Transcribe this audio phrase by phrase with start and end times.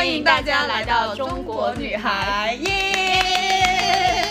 [0.00, 4.24] 欢迎大家来到中国女孩耶！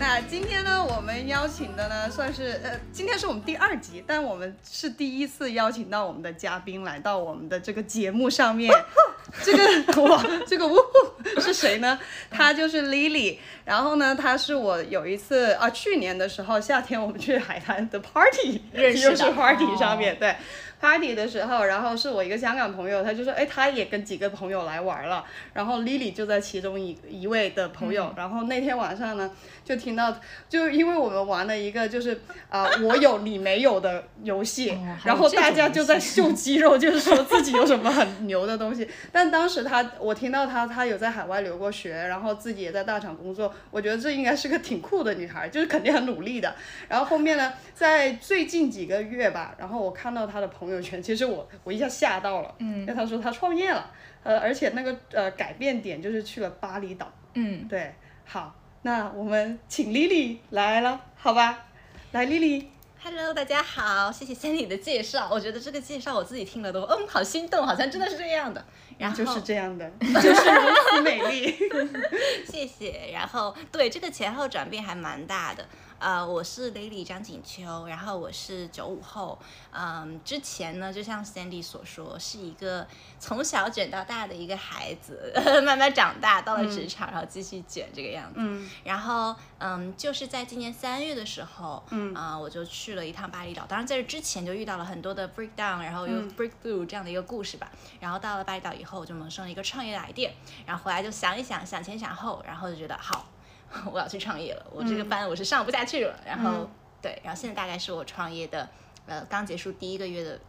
[0.00, 8.74] 那今天呢，我们邀请的呢，算是呃，今天是我们第二集，但我们是第一次邀请到我们的嘉宾来到我们的这个节目上面。
[9.44, 11.96] 这个哇，这个呜呼是谁呢？
[12.28, 13.38] 她就是 Lily。
[13.64, 20.34] 然后呢，她是我有一次啊，去年的时候夏天我们去海滩的 party 认识的 就是 party 上面对。
[20.80, 29.30] Party 的时候，然后是我一个香港朋友，他就说，哎，他也跟几个朋友来玩了，然后 Lily 就在其中一一位的朋友，然后那天晚上呢，
[29.64, 30.16] 就听到，
[30.48, 38.88] 就因为我们玩了一个就是啊、我有你没有的游戏，然后大家就在秀肌肉， 就是说自己有什么很牛的东西。
[39.12, 46.54] 但当时他，我听到他，他有在海外留过学，然后自己也在大厂工作，我觉得这应该是个挺酷的女孩，就是肯定很努力的。
[46.88, 53.90] 然后后面呢，在最近几个月吧，然后我看到他的朋友圈，其实我我一下吓到了，嗯，因为他说他创业了，
[54.22, 61.66] 呃，而且那个呃改变点就是去了巴厘岛，嗯，对，好，那我们请 Lily 来了，好吧？
[62.12, 65.28] 来，Lily，Hello，大家好，谢谢 Sandy 的介绍。
[65.30, 68.64] 我觉得这个介绍我自己听了都嗯好心动，好像真的是这样的。
[68.96, 71.54] 然后就是这样的， 就是如此美丽。
[72.50, 73.10] 谢谢。
[73.12, 75.64] 然后对这个前后转变还蛮大的。
[75.98, 79.36] 呃，我是 Lily 张锦秋，然后我是九五后。
[79.72, 82.86] 嗯，之前呢，就像 Sandy 所说，是一个
[83.18, 85.32] 从小卷到大的一个孩子，
[85.66, 88.34] 慢慢长大到了职场，然后继续卷这个样子。
[88.36, 93.66] 嗯然后，嗯，就是在今年三月的时候，嗯啊、我就去了一趟巴厘岛。
[93.66, 97.68] 当然，在这之前就遇到了很多的 breakdown，然后又 breakthrough 这样的一个故事吧。
[97.98, 100.30] 然后到了巴厘岛以后，我就萌生了一个创业的 idea，
[100.64, 103.26] 然后回来就想一想，想前想后，然后就觉得好，
[103.92, 104.66] 我要去创业了。
[104.72, 106.18] 我这个班我是上不下去了。
[106.24, 106.68] 然后、
[107.00, 108.68] 对，然后现在大概是我创业的，
[109.06, 110.40] 呃，刚结束第一个月的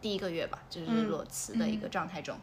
[0.00, 2.36] 第一个月吧，就是裸辞的一个状态中。
[2.36, 2.40] 嗯，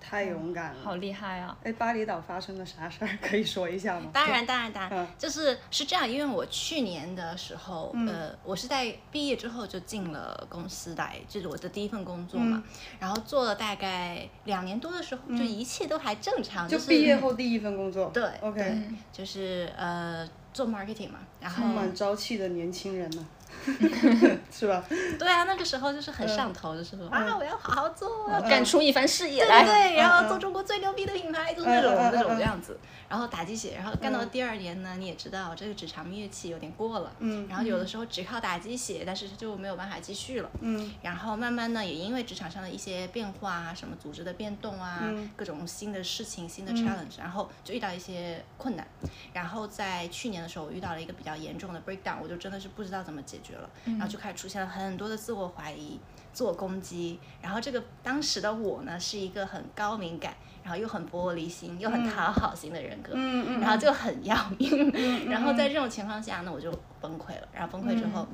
[0.00, 0.76] 太勇敢了。
[0.82, 1.56] 好厉害啊！
[1.62, 3.18] 哎，巴厘岛发生了啥事儿？
[3.20, 4.10] 可以说一下吗？
[4.14, 12.62] 当然，当然，当然，嗯就是是这样，因为我去年的时候，呃，我是在毕业之后就进了公司来，就是我的第一份工作嘛，
[12.98, 18.10] 然后做了大概两年多的时候，就一切都还正常，就是毕业后第一份工作。
[18.10, 18.82] 对，OK，对
[19.12, 23.26] 就是呃做 marketing 嘛，然后充满朝气的年轻人呢，
[24.50, 24.84] 是吧？
[25.18, 29.64] 对啊，那个时候就是很上头，就是说啊，我要好好做，干出一番事业来。
[29.64, 32.78] 对然嗯后做中国最牛逼的品牌，就是那种那种嗯样子。
[33.08, 40.50] 然后打鸡血，然后干到第二年呢，你也知道这个职场蜜月期有点过了，嗯然后有的时候只靠打鸡血，但是就没有办法继续了。
[40.60, 48.86] 嗯然后慢慢呢，也因为职场上的一些变化啊，什么组织的变动啊，嗯各种新的事情、新的 challenge，、然后就遇到一些困难。
[49.32, 55.98] 然后在去年的时候，我遇到了一个比较严重的 breakdown，我就真的是不知道怎么解决了，然后就开始出现了很多的自我怀疑、
[56.32, 57.18] 自我攻击。
[57.40, 63.12] 然后这个当时的我呢，是一个很高敏感，然后又很玻璃心，又很讨好型的人格。
[63.14, 67.48] 嗯嗯，然后就很要命，然后在这种情况下呢，我就崩溃了。
[67.52, 68.26] 然后崩溃之后，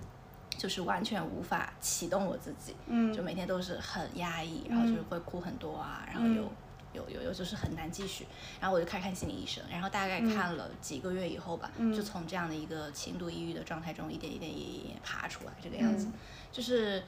[0.56, 6.50] 就是完全无法启动我自己，嗯就每天都是很压抑，然后就是会哭很多啊，然后有。
[6.94, 8.26] 有有有就是很难继续，
[8.60, 16.08] 然后我就开始看心理医生，然后大概看了几个月以后吧，就从这样的一个轻度抑郁的状态中一点一点一点一点爬出来，这个样子，
[16.50, 17.02] 就是，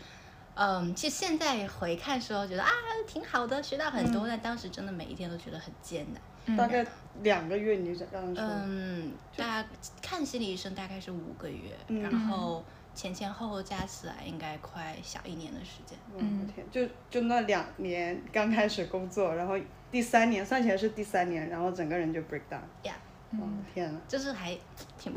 [0.55, 2.71] 嗯，其实现在回看时候觉得啊
[3.07, 6.21] 挺好的，学到很多，但当时真的每一天都觉得很艰难。
[6.57, 6.87] 大概
[7.23, 9.69] 两个月，你就刚刚说，嗯，大家
[10.01, 12.65] 看心理医生大概是五个月，然后
[12.97, 15.97] 前前后后加起来应该快小一年的时间。
[16.17, 19.55] 嗯，天，就就那两年刚开始工作，然后
[19.93, 22.97] 第三年算起来是第三年，然后整个人就 break down，呀、
[23.33, 24.57] 哦天呐，就是还
[24.99, 25.13] 挺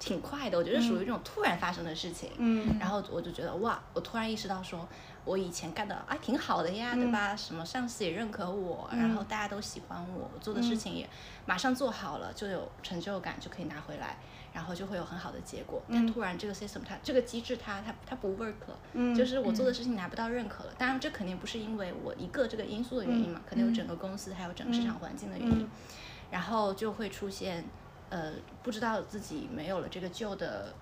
[0.00, 2.30] 挺快的，我觉得属于这种突然发生的事情。
[2.38, 4.88] 嗯然后我就觉得哇，我突然意识到说，
[5.24, 7.36] 我以前干的啊挺好的呀，对吧？
[7.36, 11.06] 什么上司也认可我，然后大家都喜欢我，我做的事情也
[11.44, 14.16] 马上做好了，就有成就感，就可以拿回来。
[14.58, 20.72] 然后就会有很好的结果，但突然这个 system 它这个机制它它它不 work 了，就是我做的事情拿不到认可了。
[20.76, 25.68] 当然这肯定不是因为我一个这个因素的原因嘛，可能有整个公司还有整个市场环境的原因，
[26.28, 27.64] 然后就会出现
[28.10, 28.32] 呃
[28.64, 30.74] 不知道自己没有了这个旧的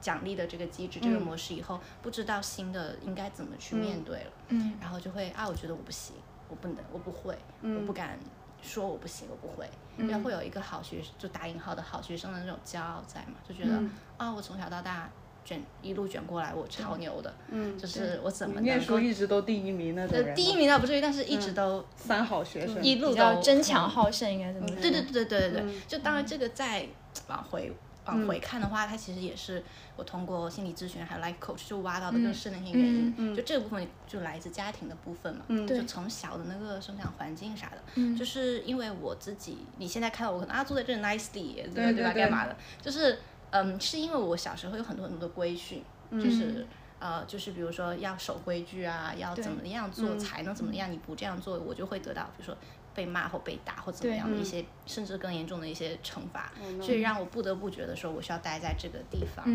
[0.00, 6.16] 奖励的这个机制、这个模式以后，不知道新的应该怎么去面对了，嗯，然后就会啊，我觉得我不行，
[6.48, 8.18] 我不能，我不会，我不敢
[8.62, 9.68] 说我不行，我不会，
[9.98, 13.80] 因为会有一个好学，就打引号的好学生的那种骄傲在嘛，就觉得、
[14.16, 15.10] 啊，我从小到大
[15.44, 24.76] 卷一路卷过来，我超牛的，嗯，就是我怎么念书一直都第一名那种呃人，第一名倒不至于，但是一直都三好学生，一路都争强好胜，应该怎么说。
[24.76, 24.90] 对。
[24.90, 26.86] 对对对对对对，就当然这个再
[27.28, 27.72] 往回
[28.10, 29.62] 往回看的话，它其实也是
[29.96, 33.34] 我通过心理咨询还有 life coach 就挖到的更深的一些原因。
[33.34, 42.12] 就这个部分就来自家庭的部分嘛，就从小的那个生长环境啥的，就是因为我自己，你现在看到我可能啊坐在这里 nicely，对吧？
[42.12, 42.56] 干嘛的？
[42.82, 43.18] 就是
[43.50, 46.66] 嗯，是因为我小时候有很多很多的规训，就是
[46.98, 52.56] 呃，就是比如说要守规矩啊，要怎么样做才能怎么样，你不这样做，我就会得到比如说。
[52.94, 56.52] 被骂或被打或怎么样的一些，甚至更严重的一些惩罚，
[56.82, 59.46] 所以让我不得不觉得说，我需要待在这个地方，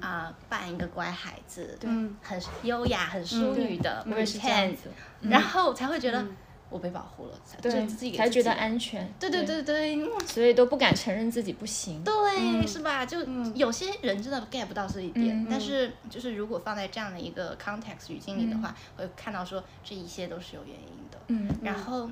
[0.00, 1.78] 啊，扮一个乖孩子，
[2.22, 4.90] 很优雅、很淑女的，我也是这样子，
[5.22, 6.24] 然后才会觉得
[6.68, 13.06] 我被保护了，才对，才觉得安全，对对对对，所以都不敢承认自己不行，对，是吧？
[13.06, 13.18] 就
[13.54, 22.10] 有些人真的 get 不到这一点，但是就是如果放在这样的一个 context 语境里的话，会看到说这一切都是有原因的，嗯，然后。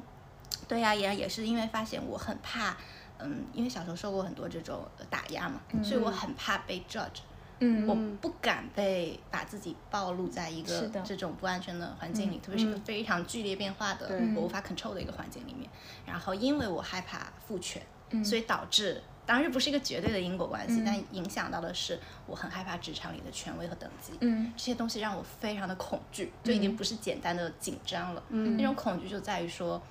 [0.71, 2.77] 对呀，也也是因为发现我很怕，
[3.19, 7.23] 嗯，因为小时候受过很多这种打压嘛，所以我很怕被 judge，
[7.59, 15.69] 嗯，我不敢被把自己暴露在一个这种不安全的环境里，特别是一个非常剧烈变化的我无法 control 的一个环境里面。
[16.07, 17.83] 然后因为我害怕父权，
[18.25, 29.83] 所以导致，当然这不是一个绝对的因果关系，但影响到的是我很害怕职场里的权威和等级，嗯，这些东西让我非常的恐惧，就已经不是简单的紧张了，嗯，那种恐惧就在于说。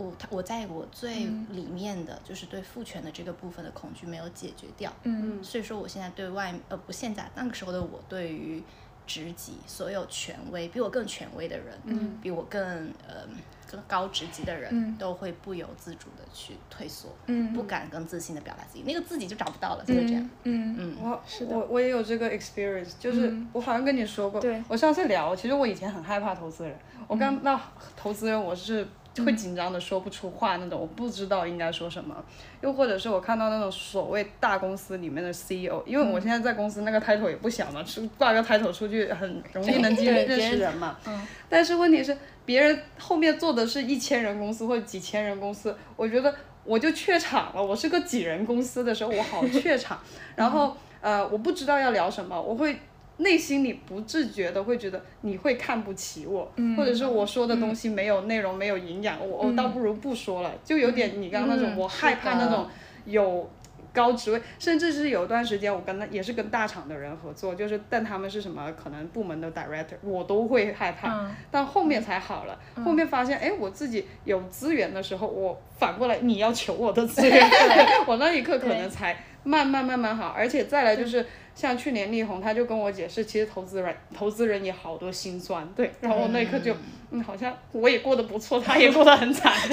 [0.00, 8.62] 我我在我最里面的就是对父权的这个部分的恐惧没有解决掉，嗯，所以说我现在对外呃不现在那个时候的我对于
[9.06, 12.62] 职级所有权威比我更权威的人，嗯，比我更
[13.06, 13.28] 呃
[13.70, 20.76] 更高职级的人，都会不由自主的去退缩，嗯，不敢更自信的表达自己，那个自己就找不到了，就是这样，嗯。
[20.78, 23.36] 嗯，我我我也有这个 experience，就是。
[23.52, 26.74] 我好像跟你说过，对，我上次聊，其实我以前很害怕投资人，
[27.06, 27.60] 我刚到
[27.96, 28.86] 投资人我是。
[29.16, 32.16] 会紧张的说不出话那种，我不知道应该说什么。
[32.60, 40.96] 又或者是我看到那种所谓大公司里面的 CEO，因为我现在在公司那个 title 也不小嘛，出挂个 title 出去很容易能认认识人嘛。
[41.06, 41.26] 嗯。
[41.48, 46.34] 但是问题是，别人后面做的是一千人公司或者几千人公司，我觉得
[46.64, 47.62] 我就怯场了。
[47.62, 49.98] 我是个几人公司的时候，我好怯场。
[50.36, 52.78] 然后呃，我不知道要聊什么，我会。
[53.20, 62.66] 内心里不自觉的会觉得你会看不起我，或者是我说的东西没有内容、没有营养，我我倒不如不说了，就有点你刚刚那种，我害怕那种
[63.04, 63.50] 有
[63.92, 77.46] 高职位，甚至是有一段时间我跟他也是跟大厂的人合作，就是但他们是什么可能部门的 director，我都会害怕，但后面才好了，后面发现哎我自己有资源的时候，我反过来你要求我的资源，
[78.06, 81.26] 我那一刻可能才慢慢慢慢好，而且再来就是。
[81.60, 85.92] 像去年力宏，他就跟我解释，其实投资人投资人也好多心酸，对。
[86.00, 86.74] 然后我那一刻就，
[87.10, 89.68] 嗯，好像我也过得不错，他也过得很惨， 和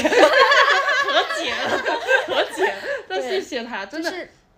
[1.40, 1.70] 解了，
[2.28, 2.84] 和解了。
[3.08, 4.12] 但谢谢他，真的。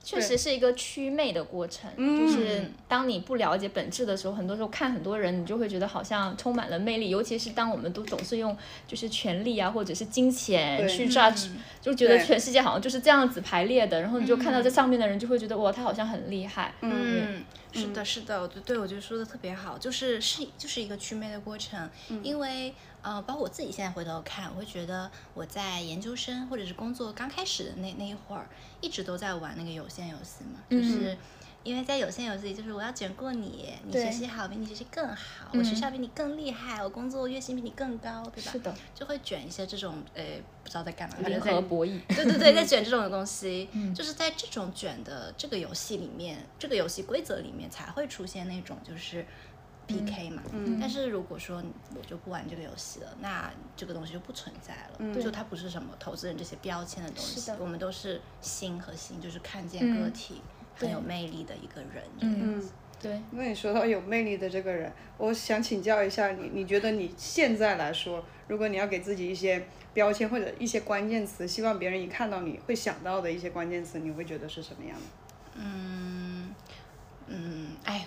[0.10, 7.10] 确实是一个祛魅的过程，就是当你不了解本质的时候，很多时候看很多人，你就会觉得好像充满了魅力。
[7.10, 8.58] 尤其是当我们都总是用
[8.88, 16.74] 就是权力啊，或者是金钱去 judge，就觉得全世界好像就是这样子排列的，然后你就看到这上面的人，就会觉得哇，他好像很厉害。
[16.82, 21.88] 嗯，是的，是的，我觉得对我觉得说的特别好，就是是就是一个祛魅的过程，
[22.24, 22.74] 因为。
[23.02, 28.48] 呃，包括我自己现在回头看，我会觉得我在研究生或者是工作刚开始的那那一会儿，
[28.82, 31.18] 一直都在玩那个有限游戏嘛，就是
[31.64, 38.52] 因为在有限游戏，就是我要卷过你，你学习好比你学习更好，我学校比你更厉害，我工作月薪比你更高，对吧？
[38.52, 40.24] 是的，就会卷一些这种呃
[40.64, 49.26] 不知道在干嘛，零和博弈，对对对，在 卷这种东西，就是在这种卷的这个游戏里面，这个游戏规则里面才会出现那种就是。
[49.90, 50.44] P K 嘛，
[50.80, 51.64] 但是如果说
[51.96, 60.42] 我就不玩这个游戏了，那这个东西就不存在了，就它不是什么投资人这些标签的东西，我们都是心和心，就是看见个体
[60.76, 62.04] 很有魅力的一个人。
[62.20, 62.70] 嗯，
[63.02, 63.20] 对。
[63.32, 69.66] 那你说到有魅力的这个人，我想请教一下你，你觉得你现在来说，如果你要给自己一些
[69.96, 75.06] 标签或者一些关键词，希望别人一看到你会想到的一些关键词，你会觉得是什么样的？
[75.56, 76.54] 嗯
[77.26, 78.06] 嗯，哎。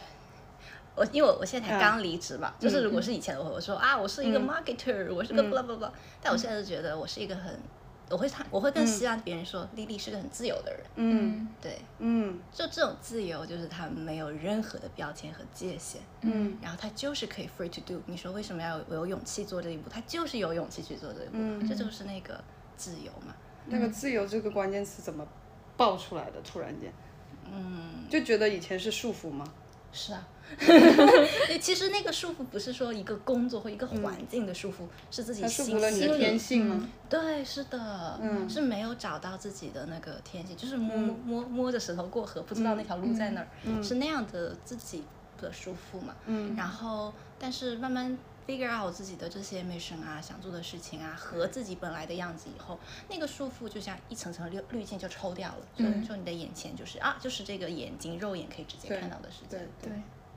[0.94, 7.58] 我因为我我现在才刚离职嘛，就是如果是以前的话，我说啊，我是一个 marketer，我是个 blah blah blah，但我现在就觉得我是一个很，
[8.10, 19.88] 我会他我会更希望别人说丽丽是个很自由的人，嗯，对，嗯，就这种自由就是他没有任何的标签和界限，嗯，然后他就是可以 free to do，你说为什么要有有勇气做这一步？
[19.88, 21.74] 他就是有勇气去做这一步，这。
[21.74, 22.38] 就是那个
[22.76, 23.34] 自由嘛。
[23.66, 23.78] 那。
[23.78, 25.26] 个自由这个关键词怎么
[25.76, 26.40] 爆出来的？
[26.42, 26.92] 突然间，
[27.50, 29.44] 嗯，就觉得以前是束缚吗？
[29.92, 30.26] 是啊，
[31.60, 36.88] 其实那个束缚不是说一个工作或一个环境的束缚，是自己心缚了你的心天性吗？
[37.08, 38.48] 对，是的，嗯。
[38.48, 43.48] 是没有找到自己的那个天性，就是摸摸摸摸着石头过河，不知道那条路在哪儿，
[43.82, 45.04] 是那样的自己
[45.40, 46.14] 的束缚嘛。
[46.26, 46.54] 嗯。
[46.56, 48.16] 然后，但是慢慢
[48.52, 52.78] figure out 自己的这些 mission 啊，想做的事情啊，和自己本来的样子以后，
[53.08, 59.90] 那个束缚就像一层层滤滤镜就抽掉了，就就你的眼前就是啊，就是这个眼睛肉眼可以直接看到的世界对。
[59.90, 59.92] 对，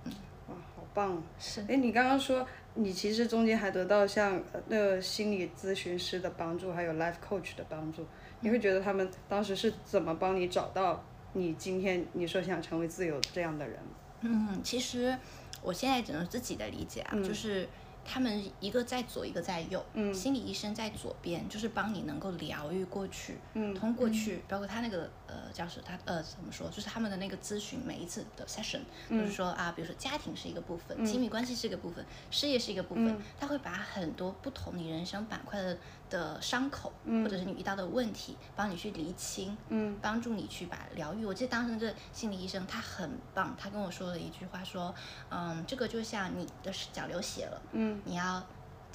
[0.06, 0.14] 嗯
[0.48, 1.24] 哇，好棒哦！
[1.40, 8.06] 是哎，你刚刚说你其实中间还得到像呃那个心理咨询师的帮助，还有 life coach 的帮助，
[8.42, 11.04] 你会觉得他们当时是怎么帮你找到
[11.34, 13.80] 你今天你说想成为自由这样的人？
[14.22, 15.18] 嗯，其实
[15.62, 17.68] 我现在只能自己的理解啊，就是
[18.06, 19.84] 他们一个在左，一个在右。
[19.94, 35.78] 嗯，心理医生在左边，就是帮你能够疗愈过去，嗯，通过去，包括他那个呃叫是，他呃怎么说，就是他们的那个咨询每一次的 session，就是说啊，比如说家庭是一个部分，亲密关系是一个部分，事业是一个部分，他会把很多不同你人生板块的
[36.16, 36.94] 的伤口，
[37.24, 41.26] 或者是你遇到的问题，帮你去厘清，嗯，帮助你去把疗愈。
[41.26, 44.96] 我记得当时那个心理医生他很棒，他跟我说了一句话，说，
[45.30, 48.42] 嗯，这个就像你的脚流血了，嗯，你要。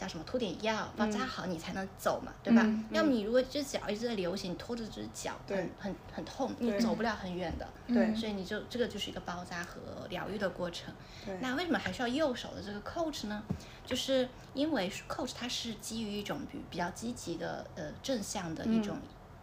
[0.01, 0.25] 叫什么？
[0.25, 2.67] 涂点药，包扎好，你才能走嘛，对吧？
[2.91, 7.69] 要么你如果这脚一直在流血，你拖着这只脚，很很很痛，你走不了很远的。
[7.87, 10.95] 对所以你就这个就是一个包扎和疗愈的过程
[11.27, 11.37] 对。
[11.43, 13.43] 那为什么还需要右手的这个 coach 呢？
[13.85, 18.97] 就是因为 coach 它是基于一种比比较积极的呃正向的一种。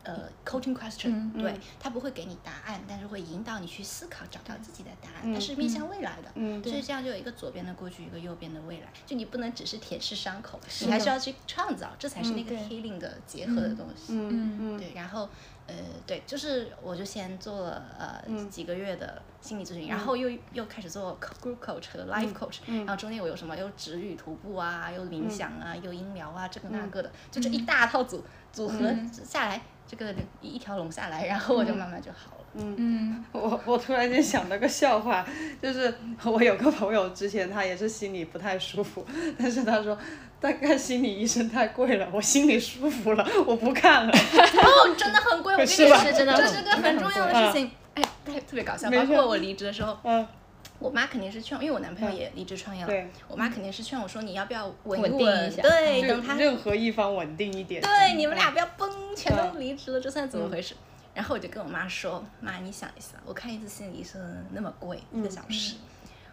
[0.08, 14.14] 呃，coaching question，、对，他不会给你答案，但是会引导你去思考，找到自己的答案，它是面向未来的，嗯所以这样就有一个左边的过去，一个右边的未来，就你不能只是舔舐伤口，你还是要去创造，这才是那个 healing 的结合的东西。
[14.14, 14.78] 嗯嗯。
[14.78, 15.28] 对，然后
[15.68, 28.24] 呃，对，就是我就先做了呃、嗯几个月的心理咨询，然后又又开始做 group coach 和 life coach，、然后中间我有什么又止语徒步啊，又冥想啊，又音疗啊，这个那个的，就这一大套组
[28.54, 28.80] 组合
[29.12, 32.44] 下来，这个一一条龙下来，然后我就慢慢就好了。
[32.60, 35.26] 嗯我我突然间想到个笑话，
[35.62, 35.94] 就是
[36.26, 39.06] 我有个朋友之前他也是心里不太舒服，
[39.38, 39.98] 但是他说
[40.42, 44.12] 他看心理医生太贵了，我心里舒服了，我不看了。
[44.12, 47.72] 哦，真的很贵，我跟你说，吧这真的很是个很重要的事情。
[47.94, 50.28] 哎，特 特别搞笑，包括我离职的时候，嗯，
[50.80, 53.08] 我妈肯定是劝，因为我男朋友也离职创业了，对。
[53.28, 57.82] 我妈肯定是劝我说你要不要稳稳定一下对，就等他任何一方稳定一点。
[57.82, 59.54] 对你们俩不要崩，全嗯。
[59.54, 60.76] 都离职了，这算怎么回事？
[61.14, 65.74] 然后我就跟我妈说，妈，你想一想，我看一次心理医生那么贵，一个小时，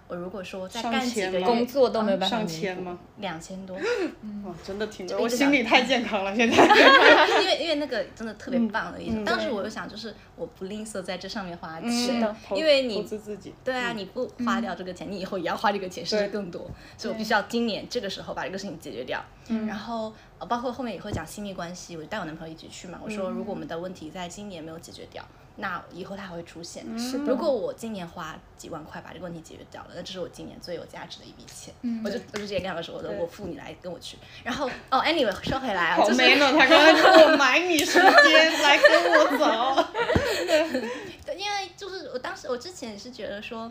[0.06, 2.98] 我如果说再干几个月，工作都没有办法上千吗？
[3.16, 3.74] 两千多，
[4.44, 6.56] 哇，真的挺我心里太健康了，现在。
[7.40, 13.54] 因为因为那个真的特别棒的当时我就想，就是我不吝啬在这上面花嗯钱，因为你资自己。
[13.64, 16.70] 对啊，你不花掉这个钱，你以后也要花这个钱，甚至更多。
[16.98, 19.24] 所以我必须要今年这个时候把这个事情解决掉。
[19.66, 23.00] 然后呃包括后面也会讲亲密关系，我就带我男朋友一起去嘛。
[23.02, 25.24] 我说，如果我们的问题在今年没有解决掉，
[25.56, 26.84] 那以后它还会出现。
[27.26, 31.72] 如果我今年花几万块把这个问题解决掉了，那这是我今年最有价值的一笔钱。
[32.04, 34.16] 我就我就直接跟他们说，我说我付你来跟我去。
[34.42, 36.56] 然后哦，anyway 说回来啊，好就是 man 哦！
[36.58, 39.84] 他刚刚说我买你时间来跟我走。
[41.24, 43.70] 对，因为就是我当时我之前也是觉得说。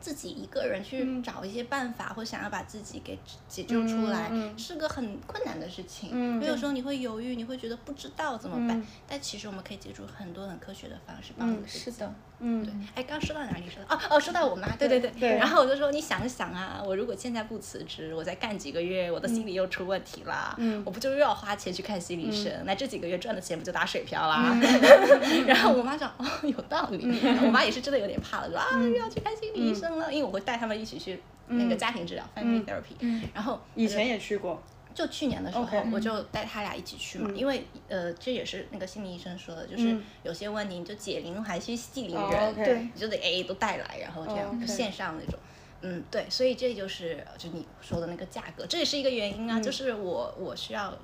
[0.00, 6.10] 自己一个人去找一些办法，或想要把自己给解救出来，是个很困难的事情。
[6.10, 8.82] 因为有时候你会犹豫，你会觉得不知道怎么办。
[9.06, 11.78] 但其实我们可以借助很多很科学的方式帮助自己。
[11.78, 13.94] 是的，嗯对，哎，刚说到哪里说到？
[13.94, 15.10] 哦哦，说到我妈，对对对。
[15.18, 22.52] 对然后我就说，你想想啊，我如果现在不辞职，我再干几个月，我的心理又出问题了，嗯我不就又要花钱去看心理医生？
[22.64, 24.58] 那这几个月赚的钱不就打水漂啦？
[25.46, 26.98] 然后我妈讲，哦，有道理。
[27.44, 33.22] 我妈也是真的有点怕了，说啊，又要去看心理医生了，因为我会带他们一起去那个家庭治疗 （family therapy）。
[33.34, 34.62] 然后以前也去过。
[34.94, 45.38] 就去年的时候我就带他俩一起去嘛，因为呃，这也是那个心理医生说的，就是有些问题你就解铃还须系铃哦人对你就得 A 都带来，然后这哦样线上那种。
[45.82, 50.94] 嗯，对，所以这就是就你说的那个价格，这也是一个原因啊，就是我我需要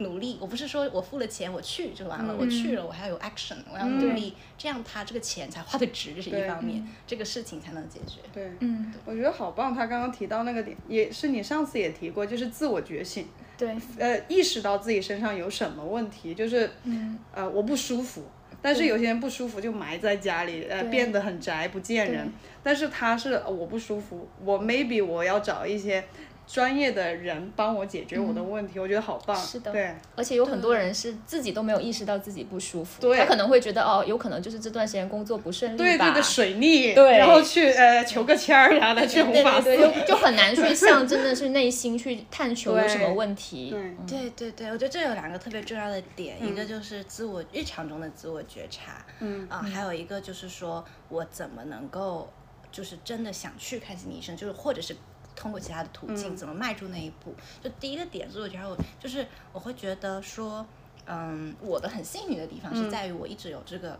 [0.00, 8.20] 努力，我不是说我付了钱我去就完了，我去了我还要有 action，我要努力，这样他这个钱才花的值，这是一方面，这个事情才能解决。
[8.32, 9.74] 对，嗯，我觉得好棒。
[9.74, 13.26] 他刚刚提到那个点，也是你上次也提过，就是自我觉醒，
[13.56, 18.24] 对，呃，意识到自己身上有什么问题，就是，嗯，呃，我不舒服。
[18.62, 22.30] 但是有些人不舒服就埋在家里，呃，变得很宅，不见人。
[22.62, 26.04] 但是他是呃我不舒服，我 maybe 我要找一些
[26.52, 29.36] 专业的人帮我解决我的问题，我觉得好棒。
[29.36, 43.70] 是的对，而且有很多人是自己都没有意识到自己不舒服，对他可能会觉得哦，有可能就是这段时间工作不顺利吧，对对对，水逆，对然后去呃求个签儿啥的，去红法寺就就很难去 向真的是内心去探求有什么问题。
[43.70, 52.28] 对对对对，我觉得这有两个特别重要的点，一个就是自我日常中的自我觉察，嗯啊、还有一个就是说我怎么能够
[52.72, 54.96] 就是真的想去看心理医生，就是或者是。
[55.40, 57.34] 通过其他的途径，怎么迈出那一步？
[57.62, 60.66] 就第一个点，所以我觉得，我就是我会觉得说，
[61.06, 63.98] 嗯，我的很幸运的地方是在于我一直有这个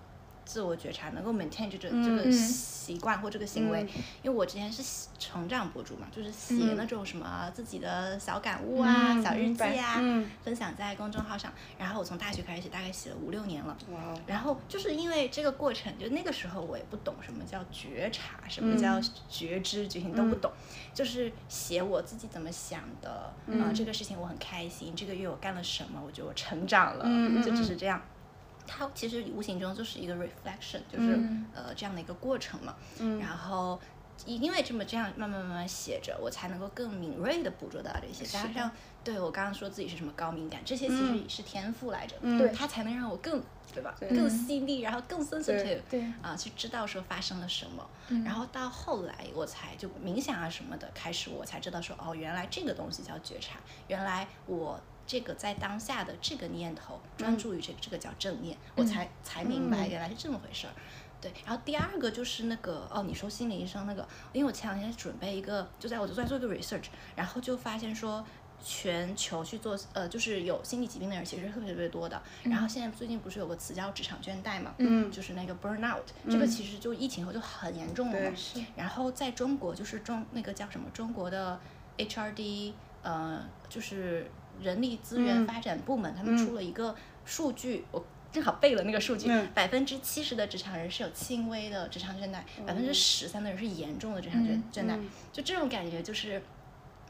[0.50, 3.87] 自我觉察，能够 maintain 这个这个习惯或这个行为。
[4.21, 11.52] 因为我之前是写成长博主嘛，就是写那种什么自己的小感悟啊、嗯小日记啊，嗯分享在公众号上。
[11.78, 13.76] 然后我从大学开始写，大概写了五六年了。
[14.26, 20.50] 然后就是因为这个过程，就那个时候我也不懂什么叫觉察，什么叫觉知、觉醒都不懂，
[20.92, 27.04] 就是写我自己怎么想的，啊、这个事情我很开心，这个月我干了什么，我觉得我成长了，
[27.40, 28.02] 就只是这样。
[28.73, 31.19] 它其实无形中就是一个 reflection，就是、
[31.53, 32.77] 呃这样的一个过程嘛。
[33.19, 33.81] 然后
[34.27, 38.71] 因为这么这样慢慢慢慢写着，我才能够更敏锐的捕捉到这些，加上
[39.03, 43.43] 对我刚刚说自己是什么高敏感，这些其实也是天赋来着，对它才能让我更
[43.75, 47.91] 对吧，对更细腻，然后更 sensitive，对啊，去知道说发生了什么，
[48.25, 53.59] 然后到后来我才就冥想啊什么的开始，我才知道说哦，原来这个东西叫觉察，
[53.89, 54.79] 原来我。
[55.11, 60.73] 这个在当下的这个念头，专注于这个，这个叫正念，我才才明白原来是这么回事儿。
[61.21, 66.85] 对，然后第二个就是那个哦，你说心理医生那个，因为我前两天准备一个，就在我就在做一个 research，
[67.17, 68.25] 然后就发现说。
[68.62, 72.23] 全球去做呃，就是有心理疾病的人其实特别特别多的。
[72.43, 78.62] 然后现在最近不是有个词叫职场倦怠嘛，嗯就是那个 burnout，、这个其实就疫情后就很严重了嘛对。
[78.76, 81.59] 然后在中国就是中那个叫什么中国的
[81.97, 84.31] HRD 呃，就是
[84.62, 85.47] 人力资源嗯。
[85.47, 94.99] 发展部门，他们出了一个数据，我正好背了那个数据嗯，百分之七十的职场人是有轻微的职场倦怠，百分之十三的人是严重的职场倦倦怠，
[95.33, 96.43] 就这种感觉就是。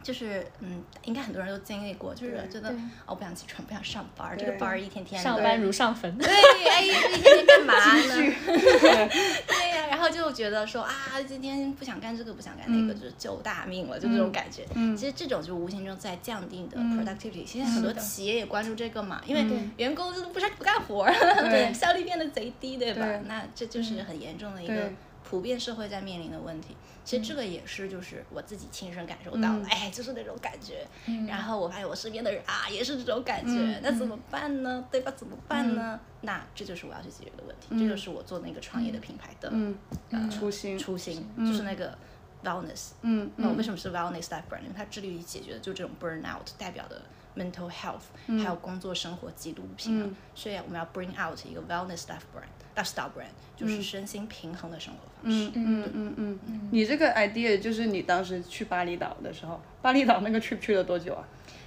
[0.03, 2.79] 就是嗯，应该很多人都经历过，就是觉得对。
[3.05, 6.17] 哦不想起床，不想上班儿，这个班儿一天天的上班如上坟。
[6.17, 8.15] 对，哎，这一天天干嘛呢？
[10.01, 10.95] 后就觉得说啊，
[11.27, 14.67] 今天不想干这个，不想干那个，就是救大命了，就这种感觉。
[14.97, 17.47] 其实这种就无形中在降低你的 productivity。
[17.47, 19.45] 现在很多企业也关注这个嘛，因为
[19.77, 21.13] 员工不是不干活儿，
[21.51, 21.73] 对。
[21.75, 23.07] 效率变得贼低，对吧？
[23.07, 23.21] 对？
[23.27, 24.93] 那这就是很严重的一个对
[25.31, 26.77] 普遍社会在面临的问题。
[27.05, 30.85] 其实这个也是，就是我自己亲身感受到了，哎，就是那种感觉。
[31.29, 34.85] 然后我发现我身边的人啊，也是这种感觉，那怎么办呢？
[34.91, 35.13] 对吧？
[35.17, 36.01] 怎么办呢？
[36.23, 39.77] 那这就是我要去解决的问题，这就是我做那个创业的品牌的嗯，
[40.11, 41.97] 呃初心，初心，就是那个
[42.45, 42.91] wellness。
[43.03, 44.63] 嗯那我为什么是 wellness life brand？
[44.63, 47.01] 因为它致力于解决的就是这种 burnout 代表的
[47.37, 52.29] mental health，、还有工作生活极度不平衡，所以我们要 bring out 一个 wellness life
[52.75, 55.51] brand，lifestyle brand，就是身心平衡的生活方式。
[55.55, 61.25] 嗯嗯嗯嗯，你这个 idea 就是你当时去巴厘岛的时候，巴厘岛那个 trip 去了多久啊？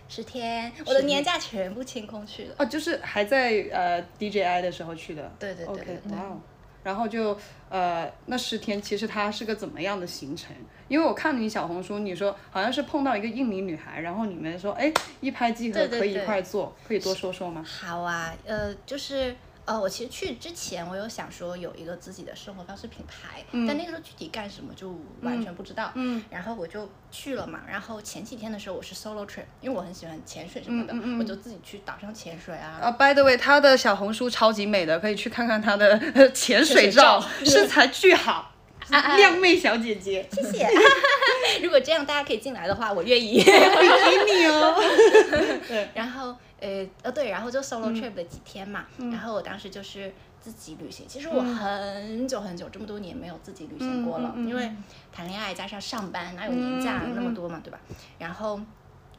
[0.09, 2.55] 十天，我的年假全部清空去了。
[2.59, 5.31] 哦，就是还在呃 DJI 的时候去的。
[5.39, 6.39] 对对对 OK，对对哇哦。
[6.83, 7.35] 然后就
[7.69, 10.53] 呃那十天，其实它是个怎么样的行程？
[10.89, 17.63] 因为我看你小红书，你说好像是碰到一个印尼女孩，然后你们说哎一拍即合，可以一对对对块做，可以多说说吗？
[17.65, 19.33] 好啊，呃，就是
[19.65, 25.89] 呃，我其实去之前，我有想说有一个自己的生活方式品牌，但那个时候具体干什么就完全不知道。
[25.95, 32.79] 嗯然后我就去了嘛，然后前几天的时候我是 solo trip，因为我很喜欢潜水什么的，我就自己去岛上潜水啊。
[32.81, 38.51] 啊、b y the way，他的小红书超级美的，可以去看看他的呃潜水照，身材巨好，
[39.15, 40.67] 靓妹小姐姐，谢谢。
[41.63, 43.39] 如果这样大家可以进来的话，我愿意。
[43.43, 44.75] 比基尼哦。
[45.93, 51.05] 然后呃呃对，然后就 solo trip 了几天嘛，然后我当时就是自己旅行。
[51.07, 54.71] 其实我很久很久这么多年没有自己旅行过了，因为
[55.11, 57.79] 谈恋爱加上上班，哪有年假那么多嘛，对吧？
[58.17, 58.59] 然后。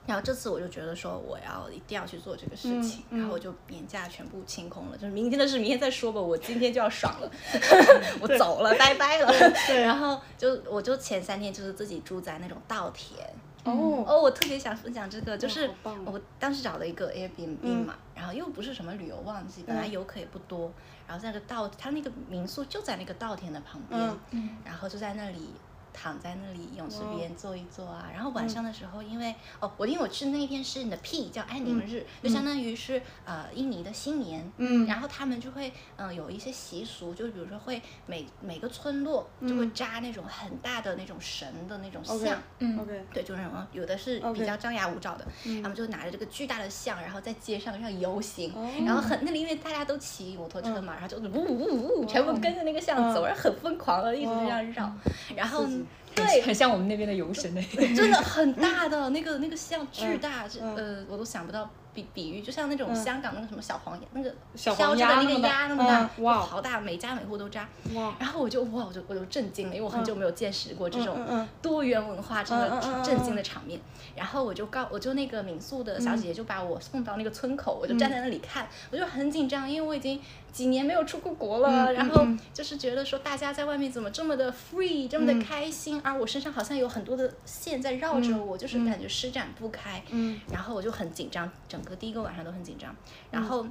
[0.07, 7.31] 然后这次我就觉得说我要一定要去做这个事情，然后我就年假全部清空了，就是明天的事明天再说吧，我今天就要爽了，
[8.21, 9.33] 我走了，拜拜了。
[9.81, 13.19] 然后就我就前三天就是自己住在那种稻田，
[13.65, 15.71] 哦，哦，我特别想分享这个，就是
[16.05, 20.71] 我当时找了一个 Airbnb 嘛，然后又不是什么旅游旺季，本来游客也不多，
[21.07, 24.51] 然后在那个稻，它那个民宿就在那个稻田的旁边，嗯。
[24.65, 25.49] 然后就在那里
[25.95, 28.11] 躺在那里泳池边坐一坐啊。
[28.13, 34.53] 然后晚上的时候，因为哦，我因为我去那一天是你的 P 叫安宁日，就相当于是呃印尼的新年。
[34.59, 34.87] 嗯。
[34.87, 42.43] 然后他们就会嗯有一些习俗，就比如说会每每个村落就会扎那种很大的那种神的那种像。
[42.59, 42.79] 嗯。
[42.79, 43.07] OK。
[43.13, 45.25] 对，就是那种有的是比较张牙舞爪的，
[45.63, 48.53] 他们就拿着这个巨大的像，然后在街上上游行，
[48.85, 54.93] 然后很那里因为大家都骑摩托车嘛，然后就呜呜呜，全部跟着那个像走，然后很疯狂的一直这样绕，
[55.37, 55.67] 然后
[56.15, 57.63] 对，很像我们那边的游神呢，
[57.97, 60.47] 真的很大的 那个那个像巨大，
[60.77, 61.71] 呃，我都想不到。
[61.95, 67.69] 比比喻就像那种香港那个什么小黄鸭，那个小黄鸭那个鸭那么大，哇，好大，每家每户都扎。
[67.95, 68.15] 哇！
[68.19, 73.81] 然后我就哇，我就我就震惊了，因为我很久没有见识过这种多元文化真的震惊的场面。
[74.17, 80.21] 然后我就告，我就那个民宿的小姐姐就把我送到那个村口，我就站在那里看，我就很紧张，因为我已经
[80.53, 90.03] 几年没有出过国了，然后就是觉得说大家在外面怎么这么的 free，这么的开心，而我身上好像有很多的线在绕着我，就是感觉施展不开。
[90.11, 90.41] 嗯。
[90.51, 91.84] 然后我就很紧张，整。
[91.85, 92.95] 个第一个晚上都很紧张，
[93.31, 93.67] 然后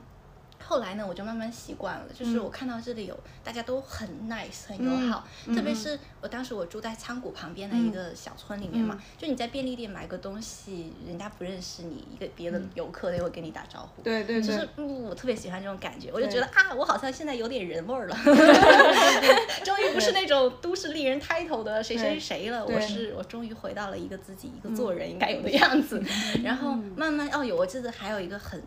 [0.66, 2.06] 后来呢，我就慢慢习惯了。
[2.18, 14.02] 就是我看到这里有大家都很 nice 很友好，特别是我当时我住在仓谷旁边的一个小村里面嘛，就你在便利店买个东西，人家不认识你，一个别的游客他会跟你打招呼。
[14.02, 18.16] 对对，就是我特别喜欢这种感觉，我就觉得啊，我好像现在有点人味儿了，
[19.64, 26.02] 终于不是那种都市丽人 title 的谁谁谁了，我是我终于回到了一个自己一个做人应该有的样子，
[26.44, 28.62] 然后慢慢哦有，我记得还有一个很。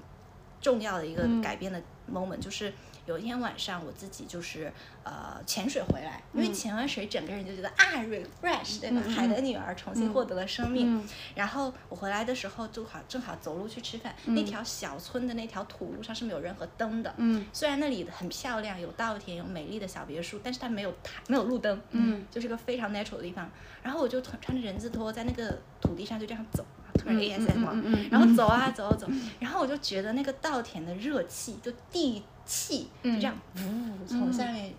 [0.60, 1.80] 重要的一个改变的
[2.12, 2.72] moment 就是
[3.04, 4.72] 有一天晚上我自己就是
[5.04, 9.00] 呃潜水回来，因为潜完水整个人就觉得啊 refresh 对吧？
[9.08, 11.06] 海的女儿重新获得了生命。
[11.34, 17.14] 然后我回来的时候正好正好走路去吃饭，那条小村的那条土路上是没有任何灯的。
[17.18, 17.46] 嗯。
[17.52, 21.80] 虽然那里很漂亮，有稻田，有美丽的小别墅，但是它没有台，没有路灯。
[21.90, 22.26] 嗯。
[22.28, 23.48] 就是个非常 natural 的地方。
[23.84, 26.66] 然后我就穿穿着人字拖在那个土地上就这样走。
[26.96, 29.06] 突然 ASM，然后走啊走啊走，
[29.38, 34.72] 然后我就觉得那个稻田的热气，就地气，就这样呜从下面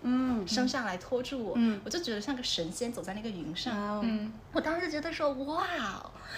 [0.46, 4.00] 升上来托住我，我就觉得像个神仙走在那个云上。
[4.02, 5.64] 嗯我当时觉得说哇，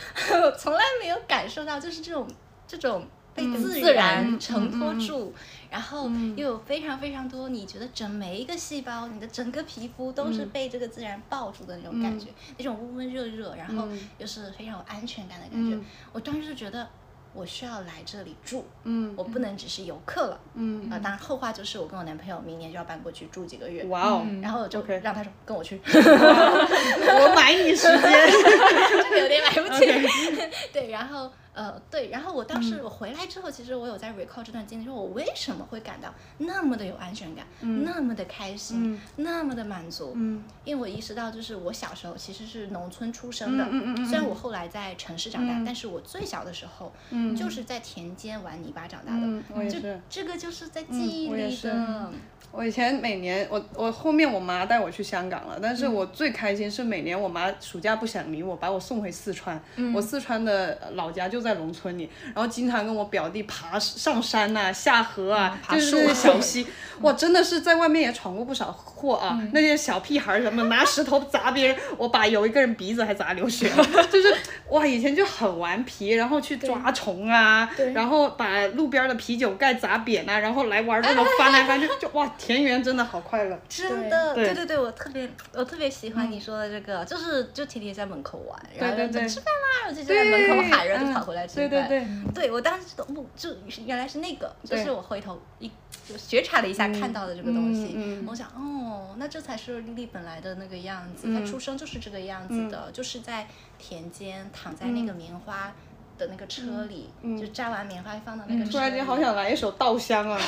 [0.59, 2.29] 从来没有感受到就是这种
[2.67, 3.07] 这种。
[3.33, 5.33] 被自然承托住，
[5.71, 12.27] 然后又有非常非常多，你觉得整每一个细胞，你的整个皮肤都是被这个自然抱住的那种感觉，
[12.59, 13.87] 那种温温热热，然后
[14.19, 15.79] 又是非常有安全感的感觉。
[16.13, 16.89] 我当时就觉得
[17.33, 20.91] 我需要来这里住，嗯，我不能只是游客了，嗯。
[20.91, 28.03] 啊，当然后话就是我跟我男朋友明年就要搬过去住几个月，哇哦，然后就让他说跟我去， 我买你时间，
[29.05, 29.87] 这个有点买不起，
[30.73, 31.31] 对，然后。
[31.53, 40.17] 呃，对，然后我当时我回来之后，其实我有在 recall 这段经历，说我为什么会感到那么的有安全感，那么的开心，那么的满足，
[40.65, 43.65] 因为我意识到，就是我小时候其实是农村出生的，
[44.07, 46.93] 虽然我后来在城市长大，但是我最小的时候，
[47.37, 52.13] 就是在田间玩泥巴长大的，就这个就是在记忆里的。
[52.53, 59.63] 我以前每年，我我后面我妈带我去香港了，但是我最开心是每年我妈暑假不想理我，把我送回四川。
[59.95, 66.67] 我四川的老家就在农村里，然后经常跟我表弟爬上山呐、下河啊，就是小溪。
[67.01, 69.41] 哇，真的是在外面也闯过不少祸啊！
[69.55, 73.83] 那些小屁孩什么 拿石头砸别人，我把有一个人鼻子还砸流血了。
[74.13, 74.35] 就是
[74.69, 82.31] 哇，以前就很顽皮，然后去抓虫啊，然后把路边的啤酒盖砸扁啊，然后来玩这种翻来翻去，就哇。
[82.37, 91.71] 田园真的好快乐，真的，对对对，我特别我特别喜欢你说的这个，就是就天天在门口玩，然后就吃饭啦，然后就在门口喊，然后就跑回来吃饭。
[91.71, 93.49] 对对对，对我当时都不就
[93.87, 95.71] 原来是那个，就是我回头一
[96.07, 105.73] 就觉察了一下看到的这个东西，我想哦，那这才是丽丽本来的那个样子，她出生就是这个样子的，就是在田间躺在那个棉花。
[106.19, 107.09] 的那个车里，
[107.41, 108.73] 就摘完棉花放到那个车里。
[108.73, 110.39] 突然间好想来一首《稻香》啊！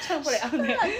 [0.00, 0.38] 唱 不了。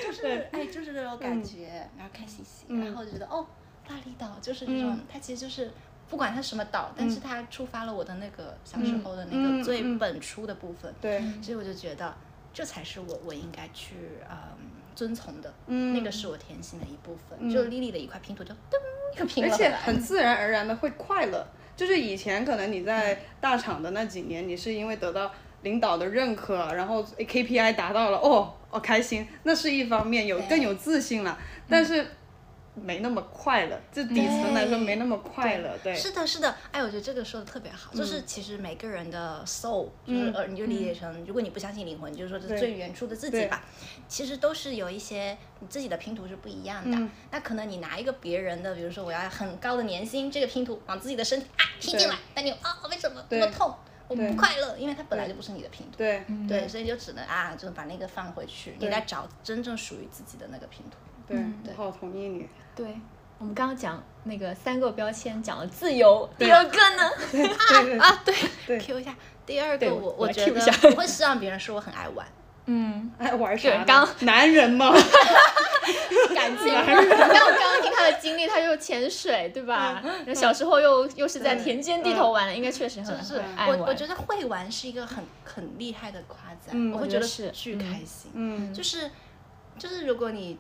[0.07, 3.47] 就是哎，就是那种感觉，然后看西西，然后就觉得哦，
[3.89, 5.73] 巴厘岛就是这种，它其实就是
[6.13, 10.93] 不管它什么岛，但是它触发了我的那个小时候的那个最本初的部分。
[11.01, 11.23] 对。
[11.41, 12.15] 所以我就觉得，
[12.53, 13.95] 这才是我我应该去
[14.31, 14.37] 嗯
[14.95, 18.77] 遵从的，那个是我天性的一部分，就丽丽的一块拼图就噔
[19.15, 21.47] 一个拼而且 很自然而然的会快乐。
[21.75, 31.39] 就是以前可能你在大厂的那几年，你是因为得到领导的认可，然后 KPI 达到了，哦哦开心，那是一方面，有更有自信了。
[31.71, 32.07] 但是
[32.75, 43.63] 没那么快乐，就底层来说没那么快乐，对，是的，是的，哎，我觉得这个说的特别好，就是其实每个人的 soul，就是呃，你就理解成，如果你不相信灵魂，你就说这是最原初的自己吧，
[44.09, 47.09] 其实都是有一些你自己的拼图是不一样的。
[47.31, 53.23] 那可能你拿一个别人的，比如说我要很高的年薪，这个拼图往自己的身体啊拼进来，但你啊为什么？
[53.29, 53.75] 这么痛？
[54.09, 55.99] 我不快乐，因为它本来就不是你的拼图。
[55.99, 56.23] 对。
[56.49, 60.97] 对，所以就只能啊，就把那个放回去，你来找真正属于自己的那个拼图。
[61.27, 61.39] 对，
[61.77, 62.49] 我好同意你。
[62.75, 62.87] 对，
[63.39, 67.11] 我们刚刚讲那个三个标签，讲了自由，第二个呢？
[67.99, 68.23] 啊啊，
[68.67, 72.27] 对，Q 一下，第二个我我觉得我 会希望别人说我很爱玩，
[72.67, 73.85] 嗯， 爱玩啥？
[73.85, 74.93] 刚 男人吗？
[76.35, 76.73] 感情。
[76.73, 80.03] 然后刚刚听他的经历，他又潜水，对吧？
[80.35, 83.79] 小时候又又是在田间地头玩，应该确实很是爱玩。
[83.79, 88.31] 我我觉得会玩是一个很很厉害的夸赞，我会觉得是巨开心。
[88.35, 89.11] 嗯，就是
[89.79, 90.59] 就是如果你。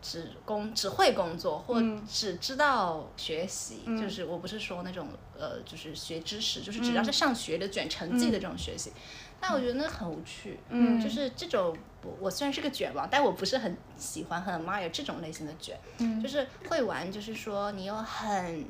[0.00, 5.08] 只工只会工作，或只知道学习，就是我不是说那种
[5.38, 8.92] 呃，就是学知识，就是只要是上学的卷成绩的这种学习，
[9.40, 10.58] 但我觉得那很无趣。
[10.68, 15.78] 嗯，就是这种我我虽然是个卷王，但我不是很喜欢很 admire 这种类型的卷。
[15.98, 18.64] 嗯，就是会玩，就是说你有很。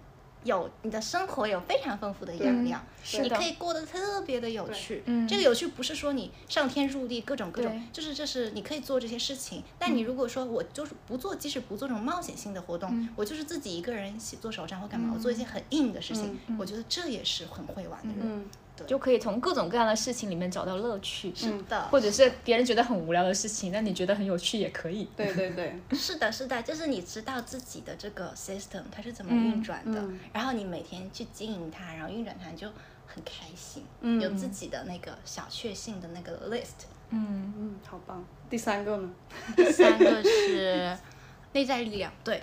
[0.44, 2.80] 有你的生活有非常丰富的养料，
[3.20, 5.02] 你可以过得特别的有趣。
[5.28, 9.62] 这个有趣不是说你上天入地各种各种，就是这是你可以做这些事情。
[9.78, 18.46] 但你如果说我就是不做，即使不做这种冒险性的活动，我就是自己一个人一起做手账或干嘛，我做一些很硬的事情，我觉得这也是很会玩的人。
[18.86, 25.08] 就可以从各种各样的事情里面找到乐趣，是的，或者是别人觉得很无聊的事情，但你觉得很有趣也可以。
[25.16, 32.68] 对对对， 是的，是的，就是你知道自己的这个 system 它是怎么运转的，然后你每天去经营它，然后运转它就
[33.06, 33.84] 很开心，
[34.20, 36.86] 有自己的那个小确幸的那个 list。
[37.10, 38.24] 嗯嗯，好棒。
[38.50, 39.10] 第三个呢？
[39.56, 40.96] 第三个是
[41.52, 42.12] 内在力量。
[42.22, 42.42] 对，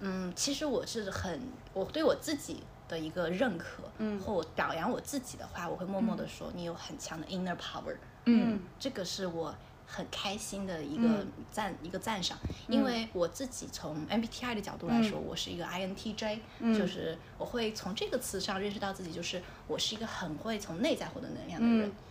[0.00, 1.40] 嗯，其实我是很，
[1.74, 2.62] 我对我自己。
[2.88, 3.82] 的一个认可，
[4.24, 9.54] 或我表扬我自己的话，我会默默的说你有很强的 inner power，嗯，这个是我
[9.86, 16.38] 很开心的一个赞一个赞赏，因为我自己从 MBTI 的角度来说，我是一个 INTJ，
[16.76, 21.66] 就是我会从这个词上认识到自己，就是我是一个很会从内在获得能量的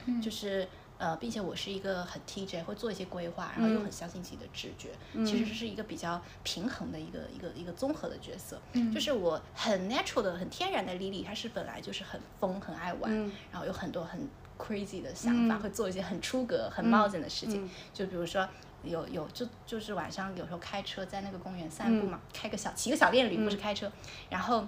[0.05, 0.67] 人，就是。
[0.97, 4.91] 呃，并且我是一个很 TJ，会做一些规划，然后又很相信自己的直觉。
[5.25, 8.61] 其实这是一个比较平衡的一个一个一个综合的角色。
[8.93, 13.11] 就是我很 natural 的、很天然的 Lily，她是本来就是很疯、很爱玩，
[13.51, 14.27] 然后有很多很
[14.57, 17.69] crazy 的想法，会做一些很出格、很冒险的事情。
[17.93, 18.47] 就比如说
[18.83, 23.91] 有有就就是晚上有时候开车在那个公园散步嘛，开个小骑个小电驴，不是开车，
[24.29, 24.65] 然后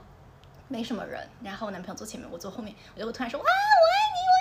[0.67, 4.36] 没什么人，然后男朋友坐前面，我坐后面，我就突然说哇，我爱你。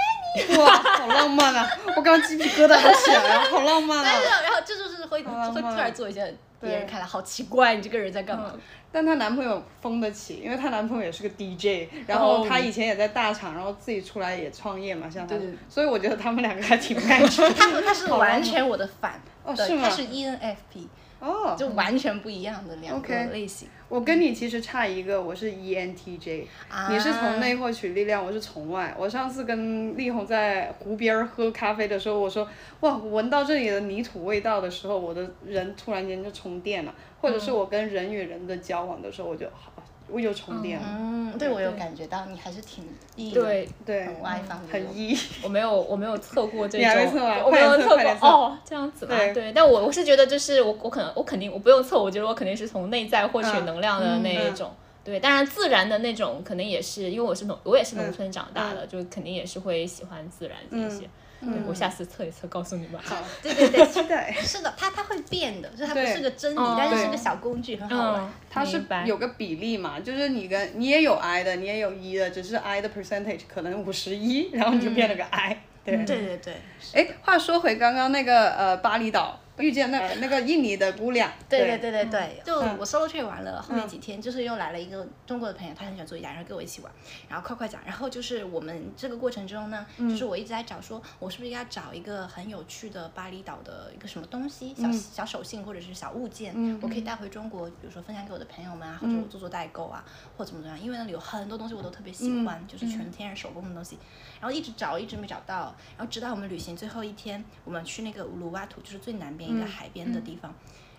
[0.58, 1.68] 哇，好浪漫啊！
[1.96, 4.20] 我刚刚鸡皮疙瘩都起来了，好浪漫啊！
[4.42, 8.52] 然后这就是会会突然做一些别人看来好奇怪，你这个人在干嘛？
[8.92, 15.36] 但她男朋友疯得起，因为她男朋友也是个 DJ，然后她以前也在大厂，然后自己出来也创业嘛，像她，
[15.68, 17.36] 所以我觉得他们两个还挺 match。
[17.54, 19.88] 他他是完全我的反，哦是吗？
[19.88, 20.88] 他是 ENFP。
[21.18, 23.66] 哦，就完全不一样的两个类型。
[23.88, 26.44] 我跟你其实差一个，我是 ENTJ，
[26.90, 28.92] 你是从内获取力量，我是从外。
[28.98, 32.48] 我上次跟力宏在湖边喝咖啡的时候，我说
[32.80, 36.92] 哇，闻到这里的泥土味道的时候，我的人突然间就充电了。
[37.20, 39.72] 或者是我跟人与人的交往的时候，我就好。
[40.08, 42.84] 我有充电，嗯，对我有感觉到你还是挺
[43.16, 45.18] E 的，对对，很外放，很 E。
[45.42, 46.78] 我没有，我没有测过这
[47.10, 49.52] 种，我没有测过哦，这样子吧，对。
[49.52, 55.18] 但我我是觉得，就是我我可能我肯定我不用测，我觉得我肯定是从内在获取能量的那一种，对。
[55.18, 61.08] 当然自然的那种可能也是，因为我是农，我也是农村长大的，就肯定也是会喜欢自然这些。
[61.40, 63.00] 对，我下次测一测，告诉你们。
[63.00, 68.32] 好，对对对，是的， 是的，它它会变的，就它不是个真理，但是是个小工具，很好玩。
[68.50, 75.58] 它是有个比例嘛，就是你跟你也有 I 的，你也有 E 的，只是 I 的 percentage 可能五十一，然后你就变了个 I。
[75.84, 76.54] 对对对对。
[76.94, 79.40] 哎，话说回刚刚那个呃巴厘岛。
[79.58, 81.78] 遇见那那个印尼的姑娘，对 对。
[81.78, 86.92] 对对对，就我 solo trip 完了，后面几天就是又来了一个中国的朋友，他很喜欢做瑜伽，然后跟我一起玩，
[87.28, 100.04] 然后快快讲，然后就是我们这个过程中呢，就是我一直在找，说我是不是要找一个很有趣的巴厘岛的一个什么东西，小小手信或者是小物件，我可以带回中国，比如说分享给我的朋友们啊，或者我做做代购啊，
[100.36, 103.98] 或怎么怎么样，因为那里有很多东西我都特别喜欢，就是全天然手工的东西，
[104.40, 110.20] 然后一直找一直没找到，然后直到我们旅行最后一天，我们去那个乌鲁瓦图，就是最南边一个海边的。
[110.26, 110.52] 地方，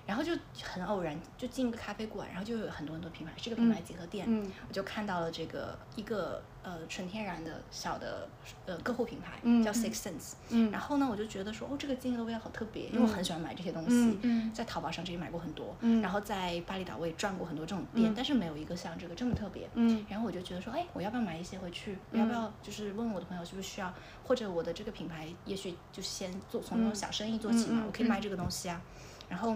[0.06, 0.32] 然后就
[0.64, 8.27] 很偶然就进一个咖啡馆，然后就有很多很多品牌，是个品牌集合店，嗯我就看到了这个一个呃纯天然的小的
[8.65, 10.69] 呃个护品牌，嗯叫 Six Sense，嗯。
[10.69, 14.19] 然后呢我就觉得说哦这个精油的味道好特别，因为我很喜欢买这些东西，嗯。
[14.23, 16.01] 嗯在淘宝上这里买过很多，嗯。
[16.01, 18.13] 然后在巴厘岛我也转过很多这种店，嗯。
[18.13, 20.06] 但是没有一个像这个这么特别，嗯。
[20.10, 21.97] 然后我就觉得说，哎，我要不要买一些回去？
[22.12, 23.93] 我要不要就是问我的朋友需不是需要，
[24.25, 28.82] 或者我的这个品牌也许就先做从那种小生意做起嘛，我可以卖这个东西啊。
[29.30, 29.56] 然后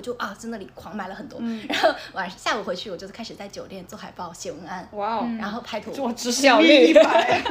[0.00, 1.62] 我就啊在那里狂买了很多，嗯。
[1.68, 7.42] 然后晚上下午回去我就开始在酒店做海报、写文案，哇哦，然后拍图，做执行力一百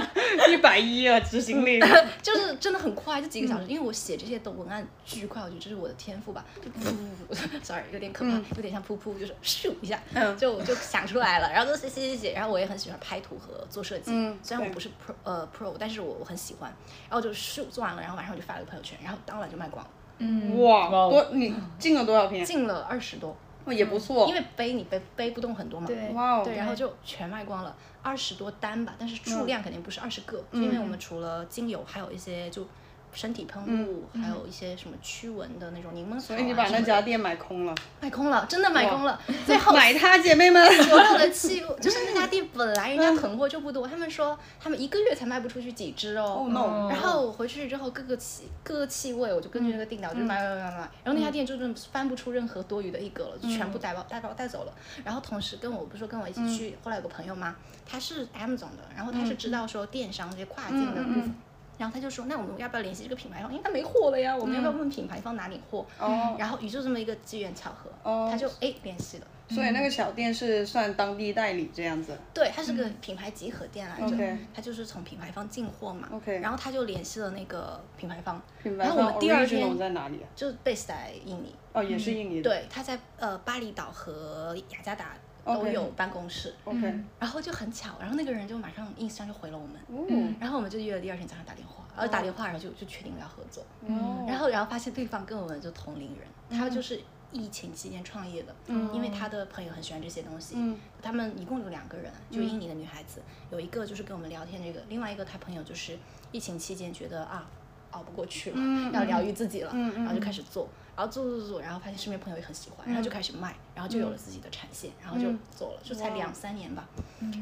[0.50, 1.80] 一百一啊，执行力。
[2.24, 6.92] 就是真的很快，就几个小时，因为我写这些的文案巨快，我觉得这是我的天赋吧，就噗，
[7.62, 16.74] sorry，有点可怕，有点像噗噗，就是咻一下，嗯就我就想出来了，然后就写写写写，然后我也很喜欢拍图和做设计，嗯虽然我不是 pro 呃 pro，但是我我很喜欢，
[17.08, 21.10] 然后就咻做完了，然后晚上我就发了个朋友圈，然后当晚就卖光了，嗯，哇，哦。
[21.10, 22.46] 多你进了多少瓶？
[22.46, 24.28] 进了二十多，哦也不错。
[24.28, 32.66] 因为背你背背不动很多嘛，对哇哦，对，然后就全卖光了，二十多单吧，但是数量肯定不是二十个，因为我们除了精油，还有一些就
[33.13, 40.69] 身体喷雾，还有一些什么驱蚊的那种柠檬草、啊，所以你把那家店买空了，买空了，真的买空了，最后买它，姐妹们。
[40.84, 46.24] 所有的器物，就是那家店本来人家囤货就不多，他们说他们一个月才卖不出去几只哦。
[46.39, 46.89] Oh no！
[46.89, 50.78] 然后我回去之后，各个气各个气味，我就根据那个定调，就买买买买买。
[51.04, 54.74] 然后那家店就是翻不出任何多余的一格了，就全部带包带包带走了。
[55.04, 61.36] 然后同时跟我不是说跟我一起去，后来有个朋友嘛，他是 Amazon 的，然后他是知道说电商这些跨境的部分。
[61.80, 63.50] 然后他就说：“那我们要不要联系这个品牌方？
[63.50, 69.28] 因为他没货了呀，我们要不要问品牌方哪里货？”哦然后也就这么一个机缘巧合，哦他就哎联系了。
[69.48, 72.15] 所以那个小店是算当地代理这样子。
[72.36, 76.08] 对，它是个品牌集合店来着它就是从品牌方进货嘛。
[76.12, 80.28] OK 然后他就联系了那个品牌方，品牌然后我们第二天在哪里啊？
[80.36, 82.44] 就 base 在印尼，哦，也是印尼的。
[82.44, 86.54] 对，他在呃巴厘岛和雅加达都有办公室。
[86.65, 86.93] OK。
[87.19, 90.34] 然后就很巧，然后那个人就马上 ins 上就回了我们，哦。
[90.39, 94.25] 然后我们就约了第二天早上打电话，然后打电话然后就就确定了要合作，哦。
[94.28, 96.99] 然后然后发现对方跟我们就同龄人，他就是
[97.32, 98.56] 疫情期间创业的，
[98.93, 100.78] 因为他的朋友很喜欢这些东西，嗯。
[101.02, 103.21] 他们一共有两个人，就印尼的女孩子，
[103.52, 105.97] 有一个就是跟我们聊天这个，另外一个他朋友就是
[106.32, 107.47] 疫情期间觉得啊
[107.91, 110.67] 熬不过去了，嗯要疗愈自己了，然后就开始做，
[111.00, 115.40] 然后做做做做，然后发现身边朋友也很喜欢，然后就开始卖，然后就有了自己的产线，然后就嗯。
[115.58, 116.86] 做了，就才两三年吧，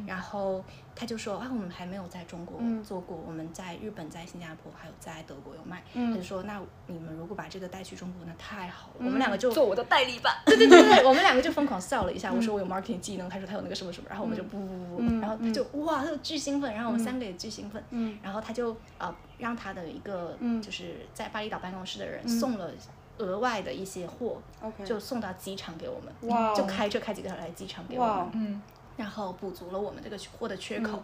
[0.06, 0.64] 然后
[0.96, 2.84] 他就说啊，我们还没有在中国嗯。
[2.84, 6.12] 做过，我们在日本、在新加坡还有在德国有卖，嗯。
[6.12, 10.44] 他就说那你们如果把这个带去中国，那太好了，我们两个就做我的代理吧。
[10.46, 12.32] 对对对对， 我们两个就疯狂笑了一下。
[12.32, 18.20] 我说我有 marketing 技能，他说他有那个什么什么，然后我们就不不不然后他就哇，他就巨兴奋，然后我们三个也巨兴奋，嗯。
[18.22, 20.62] 然后他就呃让他的一个嗯。
[20.62, 22.70] 就是在巴厘岛办公室的人送了
[23.18, 24.86] 额外的一些货，OK。
[24.86, 28.62] 就送到机场给我们，就开车开几个小时来机场给我们嗯，
[28.96, 31.04] 然后补足了我们这个货的缺口。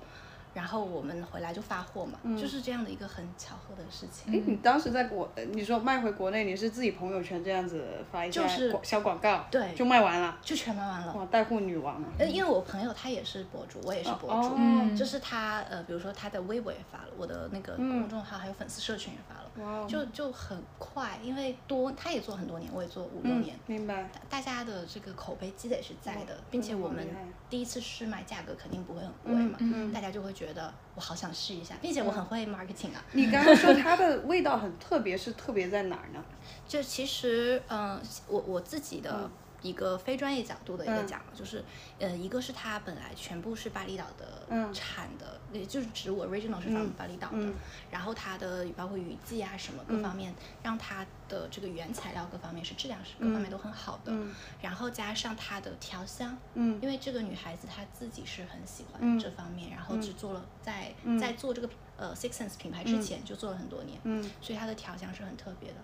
[0.53, 4.31] 然后我们回来就发货嘛，就是这样的一个很巧合的事情。
[4.31, 10.37] 哎，你当时在国，呃你说卖回国内，你是自己朋友圈这样子发一下就是小广告，对就卖完了。
[10.43, 11.13] 就全卖完了。
[11.13, 12.05] 哇，带货女王啊！
[12.19, 19.42] 呃，因为我朋友她也是博主，我也是博主，就是她呃，比如说她的微博也发了，我的那个公众号还有粉丝社群也发了，
[19.87, 24.09] 就就很快，因为多他也做很多年，我也做五六嗯年，，明白。
[24.29, 27.07] 大家的这个口碑积累是在的，并且我们
[27.49, 29.91] 第一次试卖价格肯定不会很贵嘛，嗯。
[29.91, 36.23] 大家就会觉得我好想试一下，并且我很会 marketing 啊，你刚刚说它的味道很特别，是特别在哪儿呢？
[36.67, 39.29] 就其实，嗯、我我自己的
[39.63, 41.07] 一个非专业角度的一个嗯。
[41.07, 41.63] 讲，就是，
[41.97, 44.71] 呃，一个是它本来全部是巴厘岛的嗯。
[44.71, 47.53] 产的，也就是指我 original 是 from 巴厘岛的，嗯
[47.89, 54.33] 然后它的包括雨季啊什么各方面，让它的这个原材料各方面是质量是各方面都很好的，嗯。
[54.61, 56.79] 然后加上它的调香，嗯。
[56.81, 65.77] 因为这个女孩子她自己是很喜欢嗯这方面，然后只做了在、在做这个呃 Six Sense 品牌之前就做了很多年，嗯，所以它的调香是很特别的。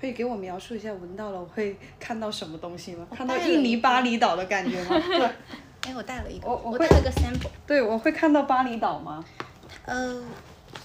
[0.00, 3.06] 可以给我描述一下闻到了我会看到什么东西吗？
[3.16, 5.00] 看到印尼巴厘岛的感觉吗？
[5.06, 5.26] 对，
[5.88, 7.50] 哎，我带了一个，我我我带了个 sample。
[7.66, 9.24] 对，我会看到巴厘岛吗？
[9.84, 10.22] 呃，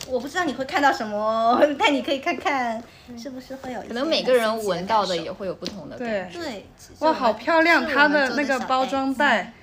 [0.07, 2.81] 我不知道你会看到什么， 但你可以看看
[3.17, 6.39] 是不是会有一些可能每个人闻到的也会有不同的对感觉。
[6.39, 6.65] 对。
[6.99, 7.85] 哇，好漂亮！
[7.85, 9.53] 它的那个包装袋，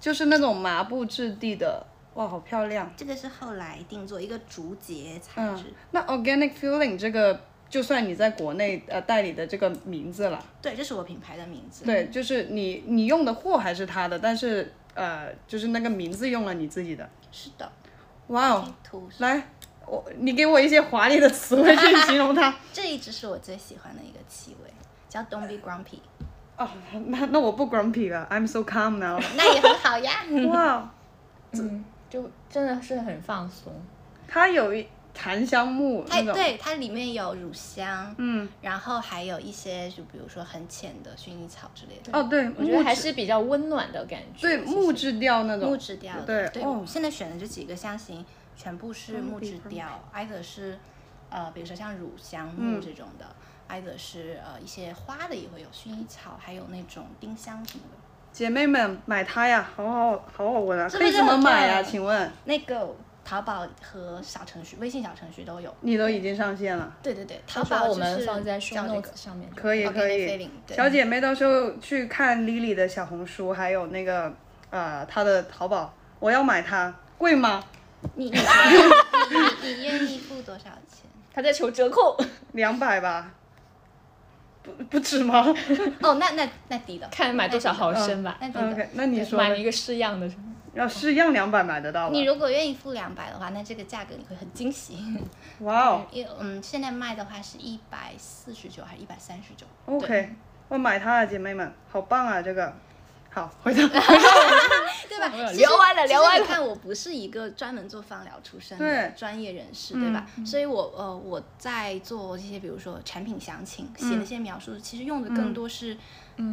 [0.00, 2.90] 就是那种麻布质地的，哇，好漂亮。
[2.96, 11.84] 这个是后来定做一个竹节材嗯质，，那 organic feeling 这个，就算你在国内呃代理的这个名字了，对，这是我品牌的名字。
[11.84, 17.08] 对，就是你你用的货还是他的，但是呃，就是那个名字用了你自己的。
[17.30, 17.70] 是的。
[18.28, 18.74] 哇哦，
[19.18, 19.42] 来，
[19.86, 22.54] 我你给我一些华丽的词汇去形容它。
[22.72, 24.70] 这一支是我最喜欢的一个气味，
[25.08, 26.00] 叫 Don't Be Grumpy。
[26.56, 26.68] 哦，
[27.06, 29.20] 那那我不 grumpy 了，I'm so calm now。
[29.36, 30.24] 那也很好呀。
[30.48, 30.90] 哇，
[31.52, 33.72] 嗯，就真的是很放松。
[34.26, 34.84] 它有一
[35.20, 42.16] 檀香木它，对它里面有乳香，嗯，然后还有一些就比如说很浅的薰衣草之类的。
[42.16, 44.40] 哦对，我觉得还是比较温暖的感觉。
[44.40, 48.24] 对木质调那种，木质调的，对，对哦我现在选的这几个香型
[48.56, 50.78] 全部是木质调，either 是
[51.30, 53.26] 呃，比如说像乳香嗯木这种的、
[53.66, 57.98] e i t h e r 是呃一些花的也会有薰衣草，还有那种丁香什么的。
[58.30, 60.88] 姐妹们买它呀，好好好好闻啊！
[60.88, 61.82] 是不是可以怎么买呀？
[61.82, 62.94] 棒请问那个
[63.28, 65.74] 淘宝和小程序、微信小程序都有。
[65.82, 69.10] 你都已经上线了，对对对，到时淘宝我们放在 show notes 个。
[69.14, 69.50] 上面。
[69.54, 74.32] 可以可以小姐妹到时候去看 Lily 的小红书，还有那个
[74.70, 77.62] 呃她的淘宝，我要买它，贵吗？
[78.14, 81.04] 你你你你你愿意付多少钱？
[81.34, 82.16] 他在求折扣，
[82.52, 83.30] 两百吧，
[84.62, 85.54] 不不止吗
[86.00, 88.38] 哦，那那那低的，看买多少毫升吧。
[88.40, 88.70] 那低的。
[88.72, 90.26] ？OK，那你说买了一个试样的，
[90.78, 92.22] 要试样两百买得到吧你？
[92.24, 94.96] 如果愿意付两百的话，那这个价格你会很惊喜。
[95.60, 100.34] 哇哦 因为嗯，现在卖的话是一百四十九还是一百三十九？，OK，
[100.68, 102.40] 我买它了，姐妹们，好棒啊！
[102.40, 102.72] 这个，
[103.30, 105.28] 好， 回头对吧？
[105.54, 110.24] 聊完了其实聊完了你看，我不是一个专门做芳疗出身的专业人士，对吧？
[110.46, 115.96] 所以我呃我在做这些，比如说产品详情写那些描述，其实用的更多是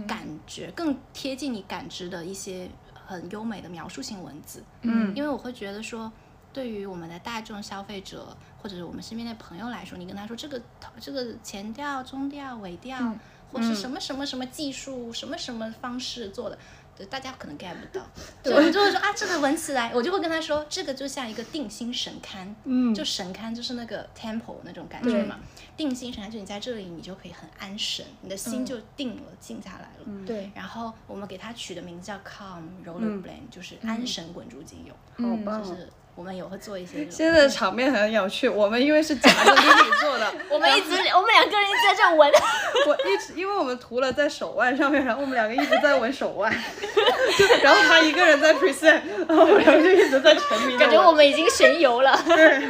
[0.07, 2.67] 感觉，更贴近你感知的一些
[3.05, 4.63] 很优美的描述性文字。
[4.81, 6.11] 嗯因为我会觉得说，
[6.51, 10.61] 对于我们的大众消费者或者是我们身边的朋友来说，你跟他说这个
[10.99, 13.13] 这个前调、中调、尾调，
[13.51, 16.57] 或是什么什么什么技术、什么什么方式做的。
[16.97, 18.05] 对，大家可能 get 不到，
[18.43, 22.93] 所以我就会说啊，这个闻起来，我就会跟他说，这个就像一个定心神龛，嗯。
[22.93, 25.39] 就神龛就是那个 temple 那种感觉嘛，
[25.75, 30.25] 定心神龛就你在这里，你就可以很安神，你的心就定了，静下来了。
[30.25, 34.93] 对，然后我们给它取的名字叫 Calm Roller Blend，、就是安神滚珠精油。
[35.17, 35.65] 好棒哦！
[35.65, 42.31] 就是我们也会做一些现在的场面很有趣，我们因为是夹着 Lily 做的， 我们一直我们两个人一直在这闻，
[42.87, 46.49] 我一直因为我们涂了在手腕上面，然后我们两个一直在闻手腕，
[47.37, 50.77] 就然后他一个人在 present，然后我们两个就一直在沉迷。
[50.77, 52.17] 感觉我们已经神游了。
[52.25, 52.61] 对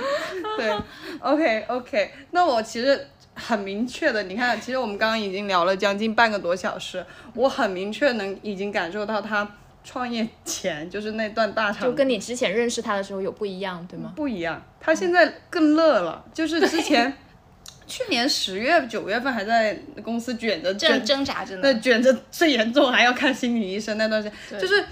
[0.57, 0.75] 对
[1.19, 9.47] ，OK OK，那我其实很明确的，你看，其实我们刚刚已经聊了将近半个多小时，我很明确能已经感受到他
[9.85, 14.11] 创业前就是那段大长就跟你之前认识他的时候有不一样，对吗？
[14.15, 17.13] 不一样，他现在更乐了，就是之前
[17.85, 21.61] 去年十月九月份还在公司卷着挣卷挣扎着呢。
[21.61, 24.83] 对，卷着最严重，还要看心理医生那段时间，就是，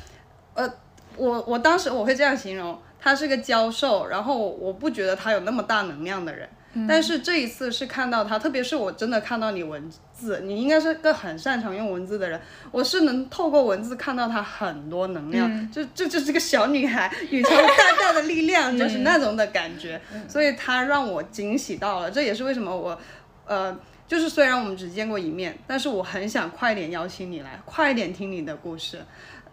[0.54, 0.72] 呃，
[1.18, 6.48] 我我当时我会这样形容，他是个教授，然后我不觉得他有那么大能量的人，
[6.88, 12.40] 但是这一次是看到他，特别是我真的看到你文字，你应该是个很擅长用文字的人，
[12.72, 23.00] 我是能透过文字看到他很多能量，就这就是个小女孩，宇宙大大的力量， 就是那种的感觉，所以他让我惊喜到了，这也是为什么我，
[23.46, 23.78] 呃。
[24.06, 29.00] 就是虽然我们只见过一面，但是我很想快点邀请你来，快点听你的故事。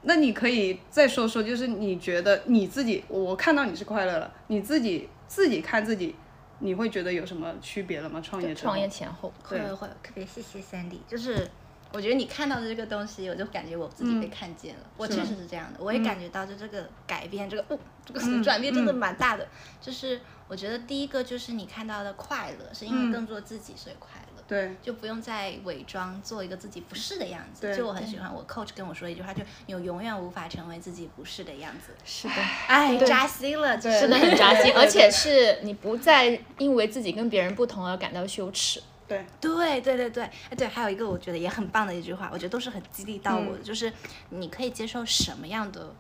[0.03, 6.15] 那你可以再说说，就是你觉得你自己，我看到你是快乐了，你自己自己看自己，
[6.61, 8.21] 你会觉得有什么区别了吗？
[8.21, 9.59] 创业创业前后，对。
[9.59, 11.49] 会会，特别谢谢 Sandy，就是
[11.93, 14.83] 我觉得你看到的这个东西，我就感觉我自己被看见了。
[14.97, 19.49] 我确实是这样的，我也感觉到就这个改变，这个哦，这个转变真的蛮大的。
[19.81, 24.20] 就是我觉得第一个就是你看到的快乐，是因为更做自己所以快乐。
[24.51, 27.61] 对，就不用再伪装做一个自己不是的样子。
[27.63, 31.93] 对就我很喜欢我 coach 跟我说一句话，就你永远无法成为自己不是的样子。
[32.05, 32.35] 是的，
[32.67, 34.01] 哎，扎心了，对。
[34.01, 38.83] 真的很扎心， 而且是你不再因为自己跟别人不同而感到羞耻。
[39.07, 43.93] 对，对对对对，哎对，还有一个我觉得也很棒的一句话，我觉得都是很激励到我的，就是
[44.31, 45.95] 你可以接受什么样的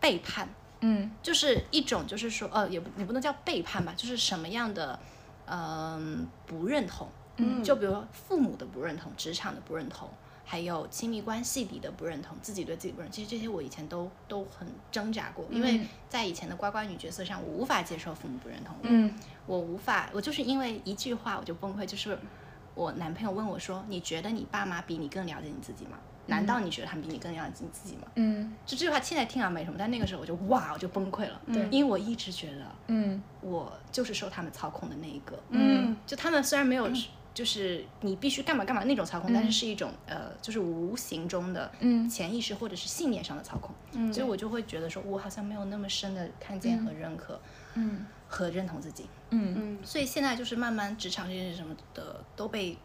[0.00, 0.48] 背叛，
[0.80, 4.98] 嗯，就是一种就是说，呃，也不也不能叫背叛吧，就是什么样的，
[5.46, 10.08] 嗯、不认同，嗯，就比如说父母的不认同，职场的不认同。
[10.44, 15.80] 还有亲密关系里的不认同，自己对自己不认同，其实这些我以前都都很挣扎过，因为
[16.10, 19.14] 在以前的乖乖女角色上，我无法接受父母不认同我，嗯，
[19.46, 22.18] 我无法，我就是因为一句话我就崩溃，就是
[22.74, 25.96] 我男朋友问我说：“你觉得你爸妈比你更了解你自己吗？
[26.26, 28.52] 难道你觉得他们比你更了解你自己吗？”嗯？
[28.66, 33.22] 就这句话现在听啊没什么，但那个时候我就哇，我就崩溃了，对，因为我一直觉得嗯。
[33.40, 36.90] 我就是受他们操控的那一个，嗯，就他们虽然没有。
[37.34, 42.08] 就是你必须干嘛干嘛那种操控，但是是一种呃，就是无形中的嗯。
[42.08, 44.12] 潜意识或者是信念上的操控，嗯。
[44.12, 47.40] 所以我就会觉得说，我好像没有那么深的看见和认可，
[47.74, 48.06] 嗯。
[48.28, 49.06] 和认同自己。
[49.30, 49.54] 嗯。
[49.56, 52.76] 嗯所以现在就是慢慢职场这些什么的都被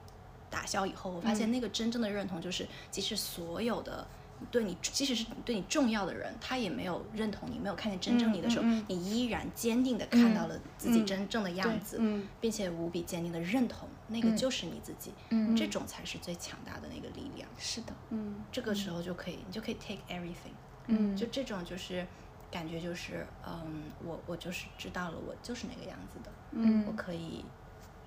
[0.50, 4.08] 打消以后，我发现那个真正的认同就是，即使所有的。
[4.52, 8.86] 对你，即使是对你重要的人，他也没有认同你，没有看见真正你的时候，嗯嗯嗯。
[8.88, 12.28] 你依然坚定的看到了自己真正的样子，嗯。
[12.40, 17.50] 并且无比坚定的认同，那个就是你自己，嗯这种才是最强大的那个力量。
[17.58, 20.54] 是的，嗯这个时候就可以，你就可以 take everything，
[20.88, 21.16] 嗯。
[21.16, 22.06] 就这种就是
[22.52, 26.86] 感觉就是，嗯，我我就是知道了，我就是那个样子的，嗯。
[26.88, 27.44] 我可以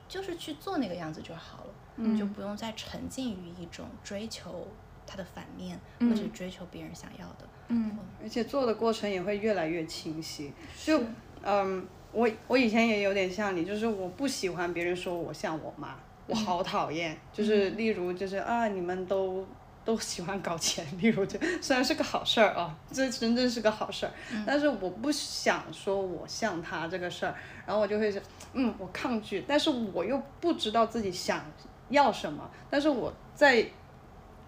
[0.08, 2.16] 就是去做那个样子就好了，嗯。
[2.16, 4.68] 就不用再沉浸于一种追求
[5.10, 7.48] 它的反面，嗯或者追求别人想要的。
[7.68, 10.52] 嗯而且做的过程也会越来越清晰。
[10.84, 11.02] 就
[11.42, 15.96] 嗯，我我以前也有点像你，就是我不喜欢别人说我像我妈，
[16.26, 17.18] 我好讨厌。
[17.32, 19.44] 就是例如就是啊，你们都。
[19.82, 24.12] 都喜欢搞钱， 例如这虽然是个好事儿啊，这真正是个好事儿，
[24.46, 27.34] 但是我不想说我像他这个事儿，
[27.66, 31.42] 然后我就会是，嗯，我抗拒，但是我又不知道自己想
[31.88, 33.66] 要什么，但是我在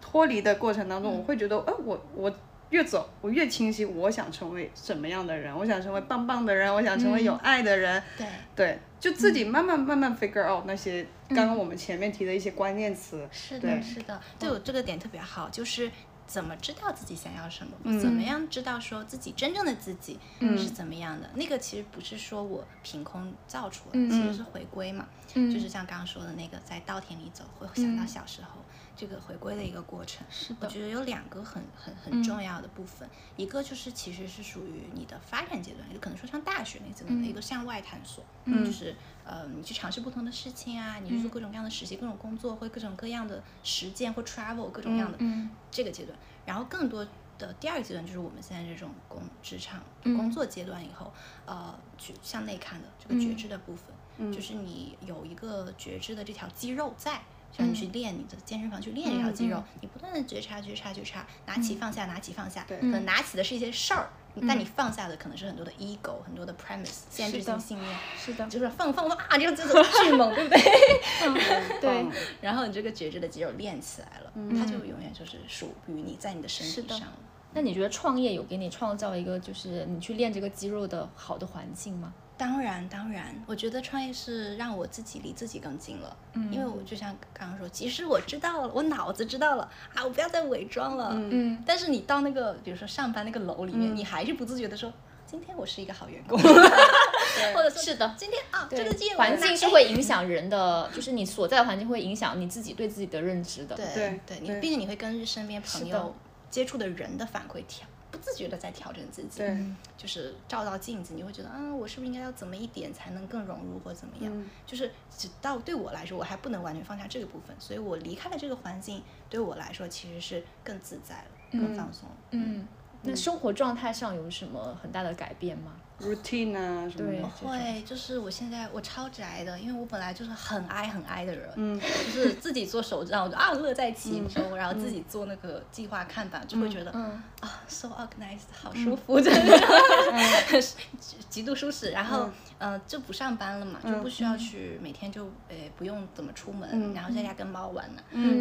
[0.02, 2.30] 脱离的过程当中，我会觉得，哎、我我
[2.70, 8.26] 越走，我越清晰，我想成为什么样的人，我想成为棒棒的人，我想成为有爱的人，对，
[8.56, 15.90] 对，就自己慢慢慢慢 figure out 那些刚刚我们前面提的一些关键词，是的，是的，对我这个点特别好，就是
[16.26, 18.00] 怎么知道自己想要什么，嗯。
[18.00, 20.56] 怎么样知道说自己真正的自己嗯。
[20.56, 21.28] 是怎么样的。
[21.34, 24.10] 那个其实不是说我凭空造出来，嗯。
[24.10, 25.52] 其实是回归嘛，嗯。
[25.52, 28.62] 就是像刚刚说的那个在稻田里走，会想到小时候。
[28.94, 38.64] 这个回归的一个过程，是的，我觉得有两个很很很重要的部分，一个就是其实是属于你的发展阶段，也可能说像大学那阶段的一个向外探索，嗯。
[38.64, 45.48] 就是呃你去尝试不同的事情啊，你去做各种各样的实习、各种工作或各种各样的实践或 travel 各种各样的嗯。
[45.70, 47.06] 这个阶段，然后更多
[47.38, 50.16] 的第二个阶段就是我们现在这种工职场嗯。
[50.16, 51.12] 工作阶段以后，
[51.46, 57.22] 呃，去向内看的这个觉知的部分，就是你有一个觉知的这条肌肉在。
[57.56, 62.78] 像你去练你的健身房去练这条肌肉，你不断的觉察觉察觉察，拿起放下，拿起放下，对。
[62.78, 64.08] 可能拿起的是一些事儿，
[64.48, 71.80] 但你放下的可能是很多的 ego，很多的 premise 限制性信念，是的，就是放放放啊，这个这个巨猛， 对不对？
[71.80, 72.06] 对，
[72.40, 77.12] 然后你这个觉知的肌肉练起来了，它就永远就是属于你在你的身体上了。
[77.54, 82.14] 那你觉得创业有给你创造一个就是你去练这个肌肉的好的环境吗？
[82.36, 86.16] 当然，当然，我觉得创业是让我自己离自己更近了。
[86.32, 91.10] 嗯，因为我就像刚刚说，即使我知道了，我脑子知道了啊，我不要再伪装了。
[91.12, 94.92] 嗯，但是你到那个，比如说上班那个楼里面，你还是不自觉的说，
[95.26, 103.76] 今天我是一个好员工， 或者说是的今天啊，这个业环境是会影响人的，就是你所在的环境会影响你自己对自己的认知的。
[103.76, 106.14] 对对对，你毕竟你会跟身边朋友
[106.50, 109.38] 接触的人的反馈调，不自觉的在调整自己。
[109.38, 114.32] 对，就是照到镜子，你会觉得，啊，我是不是应该要怎么一点才能更融入或怎么样？
[114.32, 122.16] 嗯就是直到对我来说，我还不能完全放下这个部分，所以我离开了这个环境，对我来说其实是更自在了，更放松了。
[122.30, 122.68] 嗯，
[123.02, 125.72] 那生活状态上有什么很大的改变吗？
[126.02, 140.60] Routine 啊什么会，就是我现在我超宅的，因为我本来就是很爱很爱的人，嗯就是自己做手账，我就啊乐在其中，然后自己做那个计划看板，就会觉得、嗯啊，so organized，好舒服，真的，
[140.98, 141.90] 极 极度舒适。
[141.90, 142.28] 然后，
[142.58, 148.02] 呃，就不上班了嘛，就不需要去每天就呃不用怎么出门，然后在家跟猫玩呢。
[148.10, 148.40] 嗯，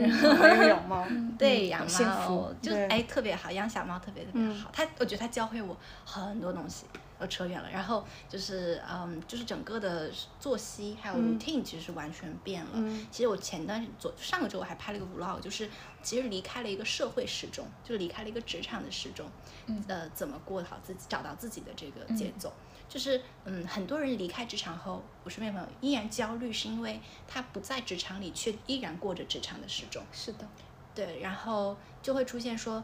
[0.68, 1.07] 养猫，
[1.38, 4.70] 对，养猫福就哎特别好，养小猫特别特别好。
[4.74, 6.86] 它我觉得它教会我很多东西。
[7.22, 10.09] 我扯远了，然后就是嗯，就是整个的
[10.39, 12.72] 作息还有 routine 其实是完全变了。
[13.11, 15.69] 其实我前段昨上个周我还拍了一个 vlog，就是
[16.01, 19.30] 其实离开了一个社会时钟，就是离开了一个职场的时钟，
[19.67, 22.51] 嗯呃，怎么过好自己，找到自己的这个节奏。
[22.89, 30.03] 就是嗯，很多人离开职场后，我身边朋友依然焦虑，是因为他不在职场里，却依然过着职场的时钟。
[30.11, 30.45] 是的，
[30.93, 32.84] 对，然后就会出现说，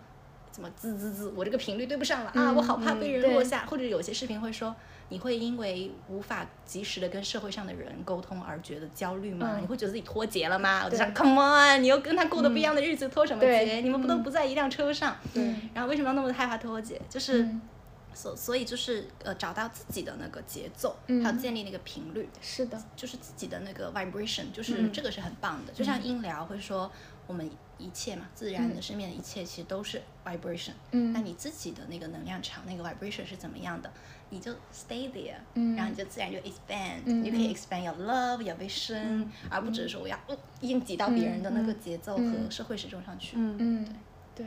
[0.58, 4.76] 怎么滋滋滋，我这个频率对不上了、啊，我好怕被人落下，或者有些视频会说，
[5.10, 9.51] 你会因为无法及时的跟社会上的人沟通而觉得焦虑吗？
[9.53, 10.82] 嗯你会觉得自己脱节了吗？
[10.84, 13.82] 我就想，Come on，你又跟他过的不一样的日子，脱什么节？
[13.82, 15.16] 你们不都不在一辆车上？
[15.32, 16.99] 对，然后为什么要那么害怕脱节？
[17.08, 17.43] 就是。
[17.43, 17.62] 嗯
[18.14, 25.72] 所所以就是呃找到自己的那个节奏，嗯还有建立那个频率，是的，就是自己的那个 vibration，就是嗯这个是很棒的。
[25.72, 26.91] 就像音疗会说，
[27.28, 30.71] 我们一切嘛，自然的身边的一切其实都是 vibration。
[30.91, 31.13] 嗯。
[31.13, 33.91] 那你自己的那个能量场，那个 vibration 是怎么样的，
[34.30, 35.75] 你就 stay there，、嗯。
[35.75, 43.36] 然后你就自然就 expand，、嗯你就可以 expand your love your vision，、而不只是说我要哦硬挤到别人的那个节奏嗯和社会时钟上去。
[43.38, 43.95] 嗯嗯，
[44.34, 44.45] 对，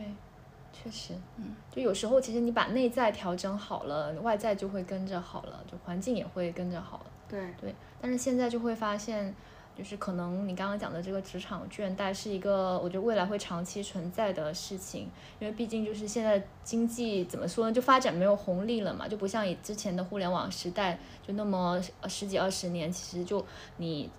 [0.72, 7.06] 确实，嗯，就有时候其实你把内在调整好了，外在就会跟着好了，就环境也会跟着好了。
[7.28, 9.32] 对，对，但是现在就会发现，
[9.80, 15.08] 就是可能你刚刚讲的这个职场倦怠是一个，我觉得未来会长期存在的事情，
[15.38, 23.42] 因为毕竟就是现在经济怎么说呢，就发展没有红利了嘛，就不像以之前的互联网时代就那么十几二十年，其实就
[23.78, 24.10] 你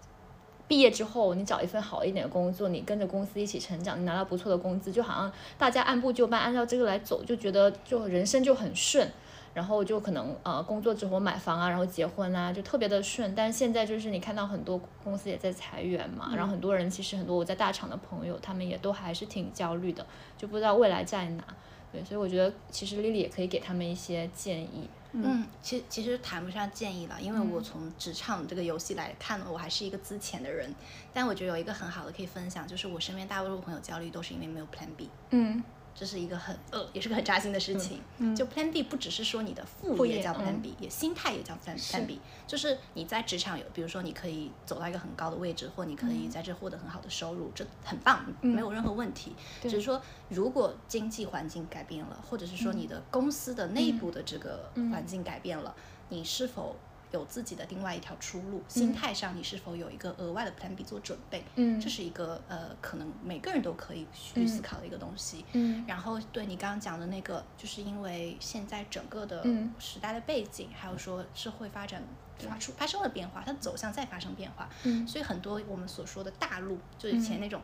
[0.67, 9.07] 毕业之后，你找一份好一点的工作，你跟着公司一起成长，你拿到不错的工资，就好像大家按部就班，按照这个来走，就觉得就人生就很顺。
[9.53, 13.33] 然后就可能呃工作之后买房啊，然后结婚啊，就特别的顺。
[13.35, 20.05] 但是现在就是你看到很多公司也在裁员嘛，然后很多人其实很多我在大厂的朋友，他们也都还是挺焦虑的，
[20.37, 21.43] 就不知道未来在哪。
[21.91, 24.89] 对，所以我觉得其实 Lily 也可以给他们一些建议。
[25.11, 30.73] 嗯，其实其实谈不上建议了，因为我从职场这个游戏来看，我还是一个资浅的人。
[31.11, 35.09] 但我觉得有一个很好的可以分享，就是我身边大多数朋友焦虑都是因为没有 Plan B。
[35.31, 35.61] 嗯。
[35.93, 38.01] 这是一个很呃，也是个很扎心的事情。
[38.35, 42.19] 就 Plan B 不只是说你的副业叫 Plan B，也心态也叫 Plan Plan B。
[42.47, 49.35] 就是你在职场有，比如说你可以走到一个很高的位置，或你可以在这获得很好的收入，这很棒，没有任何问题。
[49.61, 55.75] 只是说，如果经济环境改变了，或者是说你的公司的内部的这个环境改变了，
[56.09, 56.75] 你是否？
[57.11, 61.43] 有自己的另外一条出路，心态上你是否有一个额外的 Plan B 做准备？
[61.55, 65.45] 嗯，这是一个呃，可能每个人都可以去思考的一个东西。
[65.53, 69.45] 嗯，然后对你刚刚讲的那个，就是因为现在整个的
[69.77, 72.01] 时代的背景，还有说社会发展
[72.39, 74.69] 发出发生了变化，它走向在发生变化。
[74.83, 77.61] 嗯，所以很多我们所说的大陆，就以前那种。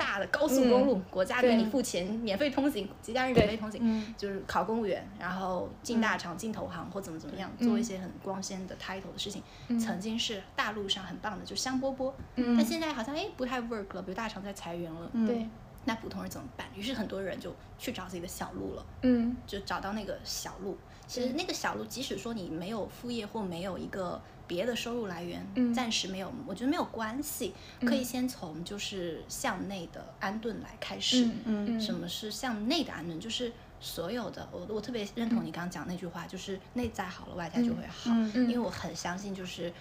[0.00, 9.42] 大的高速公路，国家给你付钱，免费通行，节假日免费通行，就是考公务员，然后进大厂、进投行或怎么怎么样，做一些很光鲜的 title 的事情，
[9.78, 12.10] 曾经是大陆上很棒的，就香饽饽。
[12.34, 15.46] 但现在好像哎不太 work 了，比如大厂在裁员了，对，
[15.84, 16.66] 那普通人怎么办？
[16.74, 20.78] 于是很多人就去找自己的小路了，嗯，就找到那个小路。
[21.10, 25.44] 其实那个小路，即使说你没有副业或没有一个别的收入来源，
[25.74, 31.28] 暂时没有，我觉得没有关系，可以先从就是向内的安顿来开始。
[31.44, 33.18] 嗯，什么是向内的安顿？
[33.18, 38.12] 就是所有的，我我特别认同你刚刚讲那句话，就是内在好了，外在就会好。
[38.34, 39.72] 因为我很相信，就是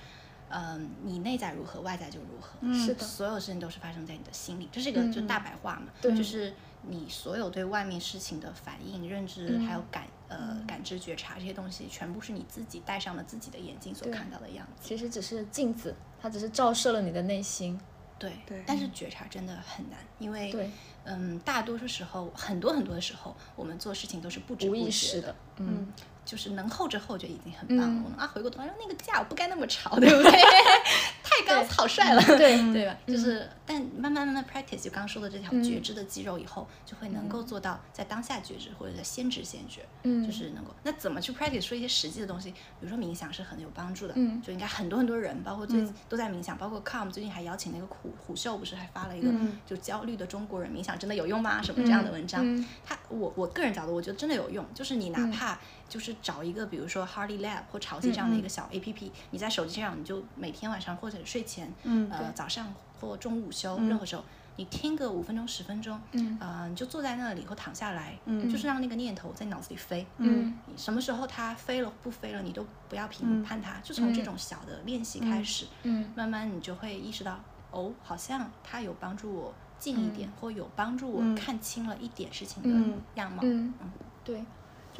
[0.49, 2.73] 嗯，你内在如何，外在就如何。
[2.73, 5.91] 是的，所有事情都是发生在你的心里，这是一个就大白话嘛。
[6.01, 6.51] 对，就是。
[6.81, 14.87] 你所有对外面事情的反应、认知，还有感呃感知、觉察这些东西，全部是你自己戴上了自己的眼镜所看到的样子。
[14.87, 17.79] 其实只是镜子，它只是照射了你的内心。
[18.17, 18.33] 对，
[18.65, 20.71] 但是觉察真的很难，因为
[21.05, 25.35] 嗯，大多数时候，很多很多的时候，我们做事情都是不知不觉的。
[25.57, 25.87] 嗯。
[26.29, 28.27] 就是能后知后觉已经很棒了啊！
[28.27, 30.31] 回过头来说，那个架我不该那么吵，对不对？
[31.23, 32.95] 太高草率了，对 对吧？
[33.07, 40.69] 就是，但慢慢慢慢 practice，就刚刚说的这条觉知的肌肉以后，就会能够做到在当下觉知，或者叫先知先觉，嗯，就是能够。
[40.83, 41.63] 那怎么去 practice？
[41.63, 49.31] 说一些实际的东西，比如说冥想是很有帮助的，嗯，就应该很多很多人，包括最都在冥想，包括 com 最近还邀请那个虎虎秀，不是还发了一个
[49.65, 51.59] 就焦虑的中国人冥想真的有用吗？
[51.63, 52.45] 什么这样的文章？
[52.85, 55.57] 他我我个人角度，我觉得真的有用，就是你哪怕。
[55.89, 61.73] 就是找一个，比如说 Hardy Lab 或潮汐这样的一个小 A P P，你在手机上，你就每天晚上或者睡前，
[62.11, 64.23] 呃，早上或中午休，任何时候，
[64.55, 65.99] 你听个五分钟、十分钟，
[66.39, 68.49] 呃，你就坐在那里或躺下来，嗯。
[68.49, 70.05] 就是让那个念头在脑子里飞。
[70.17, 77.39] 嗯，什么时候它飞了不飞了，你都不要评判它，就从这种小的练习开始，嗯，慢慢你就会意识到，
[77.71, 83.39] 哦，好像它有帮助我近一点，或有帮助我看清了一点事情的样貌。
[83.43, 83.73] 嗯，
[84.23, 84.43] 对。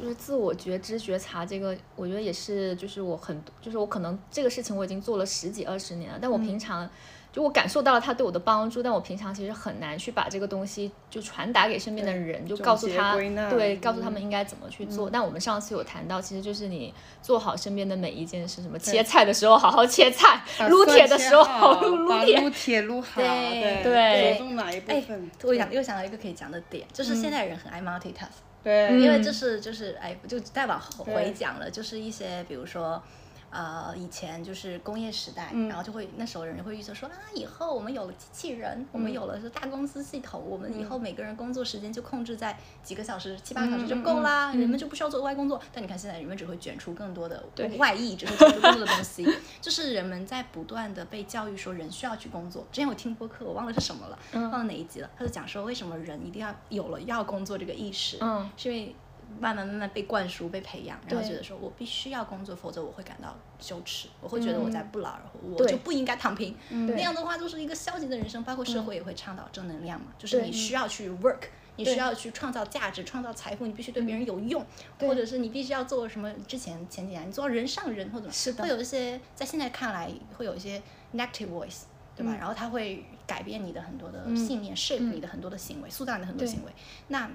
[0.00, 6.88] 就是自我觉知觉察这个，我觉得也是，就是我很，就是我可能这个事情我已经做了十几二十年了，但我平常
[7.30, 13.14] 就我感受到了他对我的帮助，但我平常其实很难去把这个东西就传达给身边的人，就告诉他，
[13.50, 15.10] 对，告诉他们应该怎么去做。
[15.10, 25.30] 但我们上次有谈到，其实就是你做好身边的每一件事，什么切菜的时候好好切菜，撸铁的时候好好撸铁，撸铁撸好，对对，着重哪一部分？
[25.44, 28.40] 我想又想到一个可以讲的点，就是现在人很爱 multitask。
[28.62, 33.02] 对，因为这是就是哎，就再往回讲了，就是一些比如说。
[33.50, 45.60] 呃，以前就是工业时代，然后就会那时候人会预测说啊，以后我们有了机器人，我们有了是大公司系统，我们以后每个人工作时间就控制在几个小时、七八个小时就够啦，人们就不需要做额外工作。
[45.72, 47.44] 但你看现在，人们只会卷出更多的
[47.76, 49.26] 外溢，只会卷出更多的东西。
[49.60, 52.64] 就是人们在不断的被教育说人需要去工作。
[52.70, 58.94] 之前我听播客，我忘了是什么了，忘了哪一集了，他就讲说为什么人一定要有了要工作这个意识，嗯，是因为。
[59.38, 66.56] 慢慢慢慢被灌输、被培养，然后觉得说我必须要工作，否则我会感到羞耻，我会觉得我在不劳而获，我就不应该躺平。
[66.70, 68.42] 那样的话就是一个消极的人生。
[68.42, 71.42] 包括社会也会倡导正能量嘛，就是你需要去 work，
[71.76, 74.64] 你需要去创造价值、创造财富，你必须对别人有用，
[74.98, 76.32] 或者是你必须要做什么？
[76.48, 78.28] 之前前几年你做到人上人或者
[78.58, 80.82] 会有一些在现在看来会有一些
[81.14, 81.82] negative voice。
[82.16, 82.36] 对吧？
[82.38, 86.72] 然后它会改变你的很多的信念、shape 你的很多的行为，塑造你的很多行为。
[87.08, 87.30] 那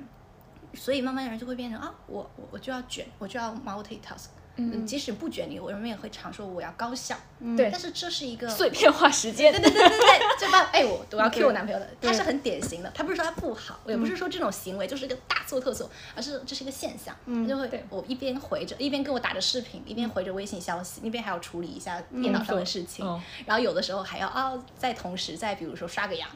[0.76, 4.28] 所以慢慢的人就会变成啊，我我我就要卷，我就要 multitask。
[4.58, 7.16] 嗯，即使不卷你，我人们也会常说我要高效。
[7.58, 23.06] 对但是这是一个碎片化时间，对对对对对，就把哎我我要 Q 我男朋友的，他是很典型的，他不是说他不好，也不是说这种行为就是一个大错特错，而是这是一个现象，嗯就会我一边回着，一边跟我打着视频，一边回着微信消息，那边还要处理一下电脑上的事情，
[23.46, 26.28] 然后有的时候还要啊再同时再比如说刷个牙，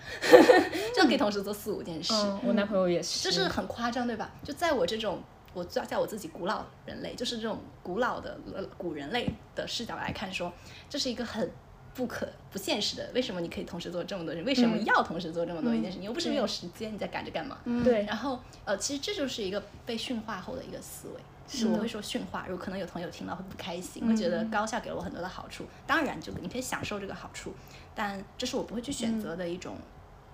[0.94, 2.14] 就可以同时做四五件事。
[2.44, 4.30] 我男朋友也是，这是很夸张对吧？
[4.44, 5.24] 就在我这种。
[5.54, 8.40] 我在在我自己古老人类，就是这种古老的
[8.78, 10.52] 古人类的视角来看，说
[10.90, 11.50] 这是一个很
[11.94, 13.10] 不可不现实的。
[13.14, 14.46] 为什么你可以同时做这么多人？
[14.46, 15.98] 为什么要同时做这么多一件事？
[15.98, 17.58] 你又不是没有时间，你在赶着干嘛？
[17.84, 18.04] 对。
[18.04, 21.16] 然后呃，其实这就是一个被驯化后的一个思维。
[21.52, 25.66] 是我会说驯化，如果可能有朋友听到会不开心，会觉得高效给了我很多的好处。
[25.88, 27.52] 当然，就你可以享受这个好处，
[27.96, 29.76] 但这是我不会去选择的一种。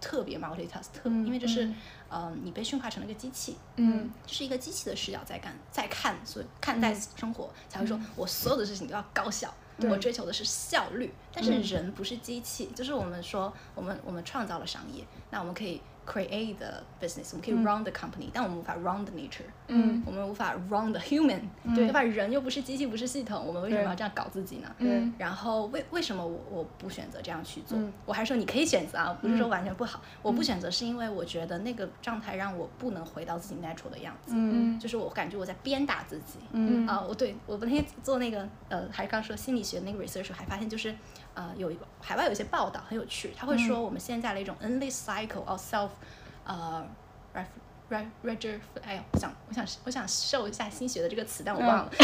[0.02, 1.72] 特别 multitask，特因为这是，
[2.10, 15.82] 呃，你被驯化成了一个机器，嗯，是一个机器的视角在干，在看，所以看待生活才会说，我所有的事情都要高效，我追求的是效率，但是人不是机器，就是我们说，我们我们创造了商业，那我们可以。
[16.06, 21.42] Create the business，我们可以 run the company，但我们无法 run the nature，嗯，我们无法 run the human，
[21.74, 21.92] 对。
[21.92, 22.02] 吧？
[22.04, 24.70] 人又不是机器，不是系统，我们为什么要这样搞自己呢？
[24.80, 27.80] 嗯，然后为为什么我我不选择这样去做？
[28.06, 30.02] 我还说你可以选择啊，不是说完全不好。
[30.22, 36.86] 我不选择是因为我觉得那个状态让我不能回到自己 natural 的样子，嗯，就是我感觉我在鞭打自己，嗯。
[36.86, 40.94] 啊，我对我那天做那个呃，还是刚说心理学那个 research 还发现就是。
[41.36, 45.90] 呃，有一个海外有一些报道很有趣，他会说我们现在的一种 endless cycle of self，
[46.46, 46.88] 呃
[47.36, 47.46] ，ref。
[47.88, 51.92] r e g e r 哎呀，我想，我想，我想秀一下新学的这个词，但我忘了。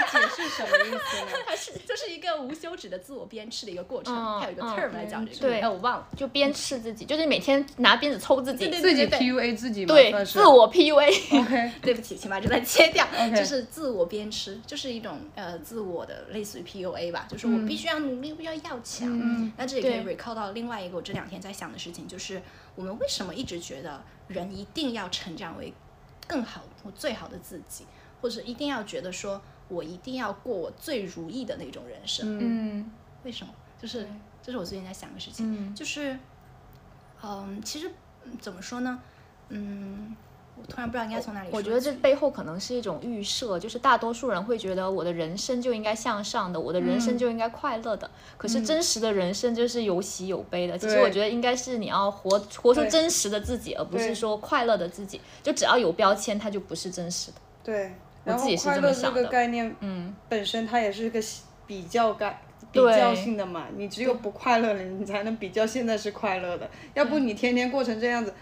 [0.00, 1.32] 它解释什么意思呢？
[1.46, 4.14] 它是就是一个无休止的自我鞭笞的一个过程。
[4.14, 5.38] 它有一个 term 来讲这个。
[5.38, 6.08] 对，我忘了。
[6.16, 9.86] 就鞭笞自己，就是每天拿鞭子抽自己，自己 PUA 自己。
[9.86, 11.40] 对，自我 PUA。
[11.42, 13.06] OK， 对不起，请把这段切掉。
[13.34, 19.08] 就是自我鞭笞，就是一种呃自我的类似于 PUA 吧，就是我必须要努力，必须要要强。
[19.08, 19.52] 嗯。
[19.56, 22.42] 那这里可以 recall 到另外一个我这两天在想的事情，就是
[22.74, 24.02] 我们为什么一直觉得。
[24.26, 25.70] 人一定要成长为
[26.26, 27.84] 更好、或最好的自己，
[28.22, 29.38] 或者一定要觉得说
[29.74, 32.38] 我一定要过我最如意的那种人生。
[32.40, 32.90] 嗯，
[33.24, 33.52] 为什么？
[33.80, 34.06] 就是
[34.42, 35.74] 这是我最近在想的事情。
[35.74, 36.18] 就是，
[37.22, 37.90] 嗯，其实
[38.40, 39.00] 怎么说呢？
[39.48, 40.16] 嗯。
[40.56, 41.48] 我突然不知道应该从哪里。
[41.50, 48.08] 我觉得这背后可能是一种预设，就是大多数人会觉得我的人生就应该向上的，我的人生就应该快乐的。
[48.36, 50.78] 可是真实的人生就是有喜有悲的。
[50.78, 55.20] 其实我觉得应该是你要活活出真实的自己，而不是说快乐的自己。
[55.42, 57.38] 就只要有标签，它就不是真实的。
[57.64, 57.92] 对，
[58.24, 61.20] 我自己是这个概念，嗯，本身它也是个
[61.66, 62.40] 比较概
[62.72, 63.66] 比较性的嘛。
[63.76, 66.68] 你只有不快乐了，你才能比较现在是快乐的。
[66.94, 68.34] 要不你天天过成这样子。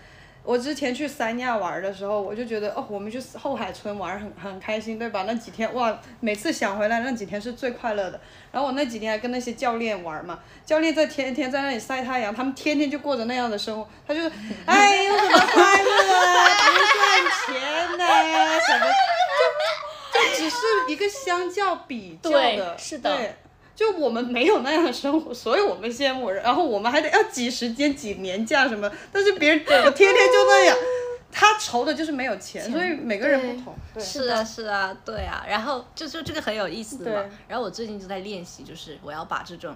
[0.44, 5.22] 我之前去三亚玩的时候，我就觉得哦，我们去后海村玩很很开心，对吧？
[5.24, 8.20] 那几天哇，每次想回来那几天是最快乐的。
[8.50, 13.88] 然后我那几天还跟那些教练玩嘛，教练在天天在那里晒太阳，他们天天就过着那样的生活。
[14.04, 14.20] 他就，
[14.66, 16.48] 哎，有什么快乐啊？
[16.66, 18.04] 不赚钱呐，
[18.66, 18.86] 什么？
[20.36, 20.56] 只是
[20.88, 23.36] 一个相较比较的，是的。
[23.74, 26.30] 就我们没有那样的生活，所以我们羡慕。
[26.30, 28.90] 然后我们还得要挤时间、挤年假什么。
[29.10, 30.76] 但是别人我天天就那样，
[31.32, 32.70] 他愁的就是没有钱。
[32.70, 33.74] 所以每个人不同。
[33.98, 35.44] 是啊，是啊，对啊。
[35.48, 37.24] 然后就就这个很有意思嘛。
[37.48, 39.74] 然后我最近就在练习，就是我要把这种。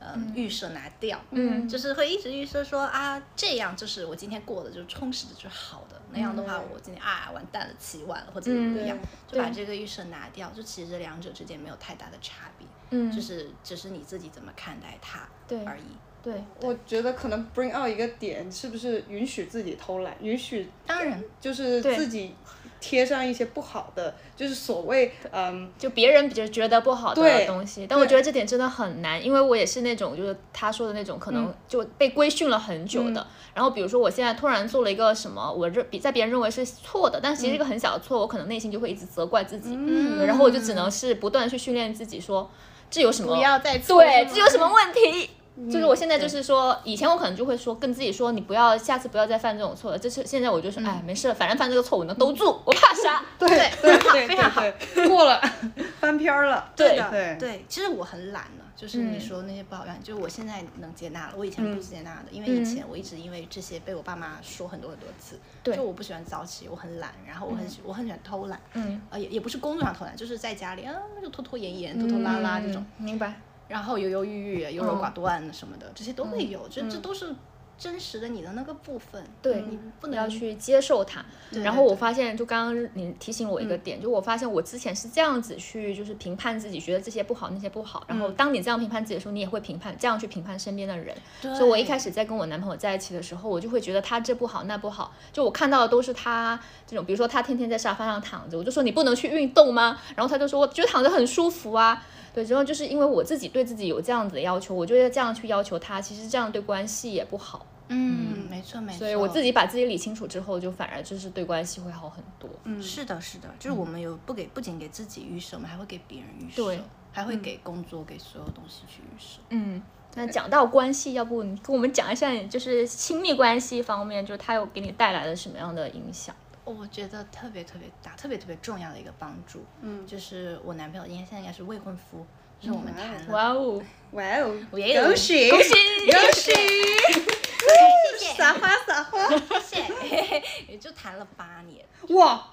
[0.00, 6.00] 嗯，预设拿掉，嗯，就是会一直预设说啊，这样就是我今天过的就是充实的，就是好的。
[6.10, 8.96] 那样的话，我今天啊完蛋了，起晚了或者怎么样，
[9.26, 10.48] 就把这个预设拿掉。
[10.50, 15.28] 就其实这两者之间没有太大的差别，嗯，就是只是你自己怎么看待它
[15.66, 15.82] 而已。
[16.20, 22.34] 对，我觉得可能 bring out 一个点，是不是允许自己偷懒，允许当然就是自己。
[22.80, 27.86] 贴上一些不好的，就是所谓嗯，就别人比较觉得不好的东西。
[27.88, 33.26] 但我觉得这点真的很难，因为我也是那种，就是他说的那种，可能就被规训了很久的。
[33.54, 39.70] 然后比如说我现在突然做了一个什么，我认比在别人认为是错的，但其实一个很小的错，我可能内心就会一直责怪自己。
[39.74, 40.24] 嗯。
[40.26, 42.48] 然后我就只能是不断的去训练自己，说
[42.88, 43.34] 这有什么？
[43.34, 45.30] 不要再对，这有什么问题？
[45.70, 49.98] 就是我现在就是说，以前我可能就会说跟自己说，你不要下次不要再犯这种错了。
[49.98, 53.22] 这是现在我就说，哎，没事了，反正犯这个错我能兜住，我怕啥？
[53.38, 54.62] 对对 对，非常好，
[55.08, 55.40] 过了，
[56.00, 56.70] 翻篇了。
[56.76, 57.64] 对对，对。
[57.68, 65.38] 其实我很懒了，就是你说那些抱怨，就是我现在能接纳了，我以前不接纳的，因为以前我一直因为这些被我爸妈说很多很多次。
[65.62, 65.74] 对。
[65.74, 68.60] 就我不喜欢早起，我很懒，然后我很喜我很喜欢偷懒。
[68.74, 69.00] 嗯。
[69.10, 72.84] 呃，也也不是工作上偷懒，就是在家里啊，就拖拖延延、拖拖拉拉这种。
[72.96, 73.40] 明白。
[73.68, 77.34] 然后犹犹豫豫、优柔寡断什么的，这些都会有，这这都是
[77.78, 79.22] 真实的你的那个部分。
[79.40, 81.24] 对你不能要去接受它。
[81.52, 88.02] 然后我发现，就刚刚你提醒我一个点，就我发现我之前是这样子去就是评判自己，觉得这些不好，那些不好。
[88.08, 91.14] 然后当你这样评判自己的时候，你也会评判这样去评判身边的人。
[91.40, 99.98] 所以我一开始在跟我男朋友在一起的时候，我就会觉得他这不好那不好，就我看到的都是他这种，比如说他天天在沙发上躺着，我就说你不能去运动吗？
[100.16, 102.02] 然后他就说我觉得躺着很舒服啊。
[102.38, 107.66] 对，然后就是因为我自己对自己有这样子的要求，我就要这样去要求他，其实这样对关系也不好。
[107.88, 108.98] 嗯，没错没错。
[108.98, 112.48] 所以我自己把自己理清楚之后，就反而就是对关系会好很多。
[112.64, 116.80] 嗯，是的，是的，就是我们有不给不仅给自己预设，我们还会给别人预设，对，
[117.12, 119.40] 还会给工作、给所有东西去预设。
[119.48, 119.82] 嗯，
[120.14, 126.36] 那讲到关系，要不你跟我们讲一下，就是亲密关系方面，就是它有给你带来了什么样的影响？
[126.68, 132.26] 我觉得特别特别大、特别特别重要的一个帮助，嗯，就是我男朋友，因为现在应该是未婚夫，
[132.60, 135.04] 就是我们谈了，哇哦，哇哦，也有。
[135.04, 135.70] 恭喜恭喜。
[135.70, 136.52] 恭喜！
[138.18, 138.34] 谢谢。
[138.34, 139.28] 撒花撒花！
[139.60, 141.84] 谢谢， 也就谈了八年，
[142.16, 142.48] 哇，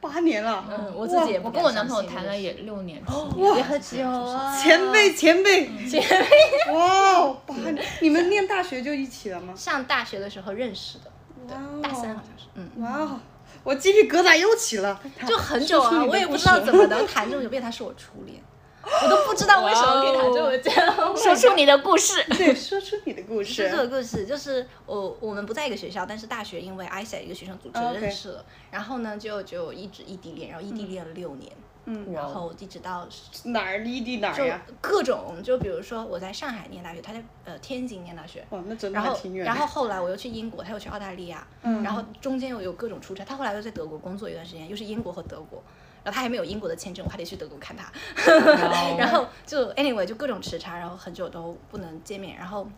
[0.00, 3.56] 八年了，嗯，我自己也不我跟我男朋友谈了也六年，哇。
[3.56, 5.66] 也很久啊，前辈前辈。
[5.88, 7.78] 前辈，哇哦，八年！
[8.00, 9.54] 你们念大学就一起了吗？
[9.56, 11.10] 上大学的时候认识的，
[11.48, 12.70] 对大三好像是，嗯。
[12.76, 13.20] 哇哦，
[13.64, 15.00] 我鸡皮疙瘩又起了。
[15.26, 18.42] 就很久啊，我也不知道怎么能谈这么久，变成他是我初恋，
[18.84, 21.16] 我都不知道为什么可以谈这么久。
[21.16, 22.24] 说出你的故事。
[22.36, 23.68] 对，说出你的故事。
[23.68, 31.71] 说出的故事，就是我我们不在一个学校，但是大学因为 ISA 一个学生组织认识了，然后呢就就一直异地恋，然后异地恋了六年，嗯，
[32.12, 33.06] 然后一直到
[33.44, 34.62] 哪儿异地哪儿就呀？
[34.80, 39.52] 各种，就比如说我在上海念大学，他在呃天津念大学，哇，那真的然后还挺远的。
[39.52, 45.62] 然后后来我又去英国，他又去澳大利亚，嗯然后中间又有各种出差，他后来又在德国工作一段时间，又是英国和德国。
[46.04, 47.88] 然后他还没有英国的签证，我还得去德国看他。
[48.98, 52.68] 然后就 anyway 就各种时差，然后很久都不能见面，然后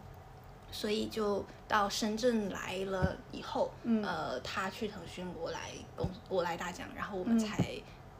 [0.70, 7.57] 所以就到深圳来了以后，嗯呃，他去腾讯，我来公我来大疆，然后我们嗯才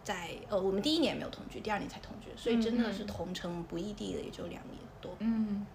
[0.05, 5.67] 在、呃我们第一年没有同居，第二年才同居，所以真的是同城不异地的也就两年多，嗯，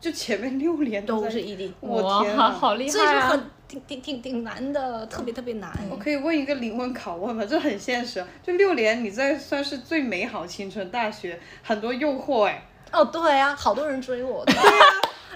[0.00, 1.72] 就前面六年都是异地。
[1.80, 2.50] 我天哇，啊！
[2.50, 3.28] 好厉所以就害啊！
[3.28, 5.70] 很挺挺挺挺难的，特别特别难。
[5.90, 7.44] 我可以问一个灵魂拷问吗？
[7.44, 8.24] 这很现实。
[8.42, 12.66] 就六年，你在算是最美好青春，大学很多诱惑哎。
[12.92, 14.44] 哦，对啊，好多人追我。
[14.44, 14.62] 对啊，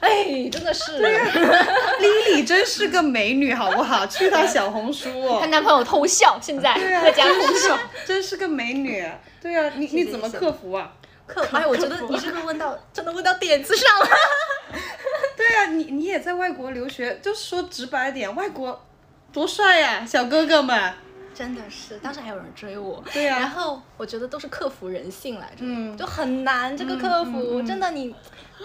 [0.01, 1.01] 哎，真的是。
[1.01, 4.07] Lily 真是个美女，好不好？
[4.07, 5.09] 去她小红书
[5.41, 7.79] 她哦，男朋友偷笑，现在在家偷真是笑。
[8.07, 9.05] 真是个美女。
[9.41, 10.93] 对啊，你你怎么克服啊？
[11.27, 14.09] 克哎，我觉得你这个问到真的问到点子上了。
[15.37, 18.85] 对啊，你你也在外国留学，就说直白点，外国
[19.33, 20.93] 多帅呀、小哥哥们。
[21.35, 23.01] 真的是，当时还有人追我。
[23.13, 28.13] 对呀然后我觉得都是克服人性来着，嗯就很难这个克服，嗯嗯嗯真的你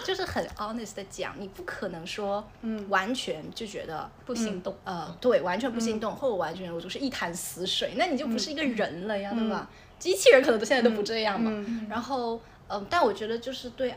[0.02, 4.74] 就是很 honest 的讲，你不可能说嗯完全就觉得不心动。
[4.84, 9.70] 呃，对，完全不心动，或者完全我就是一潭死水，那你就不是一个人了呀，对吧？
[9.98, 11.50] 机器人可能都现在都不这样嘛。
[11.54, 13.94] 嗯然后，嗯、但我觉得就是对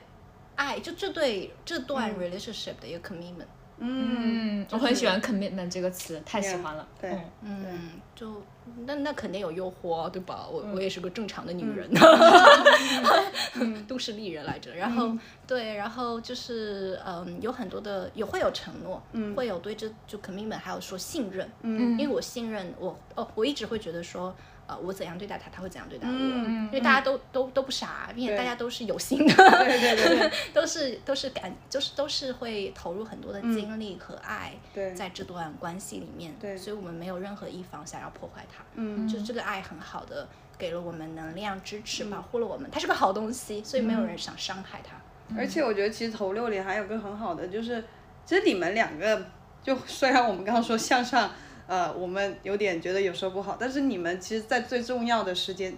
[0.56, 3.48] 爱，就这对这段 relationship 的一个 commitment，
[3.80, 6.88] 嗯，嗯，我很喜欢 commitment 这个词，太喜欢了。
[7.02, 8.42] 对嗯嗯，就
[8.86, 10.48] 那那肯定有诱惑，对吧？
[10.52, 11.90] 我、我也是个正常的女人，
[13.88, 14.74] 都市丽人来着。
[14.76, 15.12] 然后、
[15.46, 19.36] 对，然后就是嗯，有很多的也会有承诺，嗯。
[19.36, 21.98] 会有对这就 commitment，还有说信任，嗯。
[21.98, 24.36] 因为我信任我哦，我一直会觉得说。
[24.68, 30.32] 呃，我怎样对待他，他会怎样对待我，嗯因为大家都、都都不傻，并且大家都是有心的，对对对对。
[30.54, 34.56] 都是都是感，就是都是会投入很多的精力和爱
[34.96, 36.58] 在这段关系里面，对。
[36.58, 39.18] 所以我们没有任何一方想要破坏它，嗯就。
[39.28, 40.26] 这个爱很好的
[40.58, 44.96] 给了我们能量、支持，保护了我们，它是个好东西，所以没有人想伤害它。
[45.38, 47.84] 而且我觉得其实头六里还有个很好的，就是
[48.26, 49.26] 其实你们两个
[49.62, 51.30] 就虽然我们刚刚说向上，
[51.68, 55.76] 呃，我们有点觉得有时候不好，但是你们其实，在最重要的时间，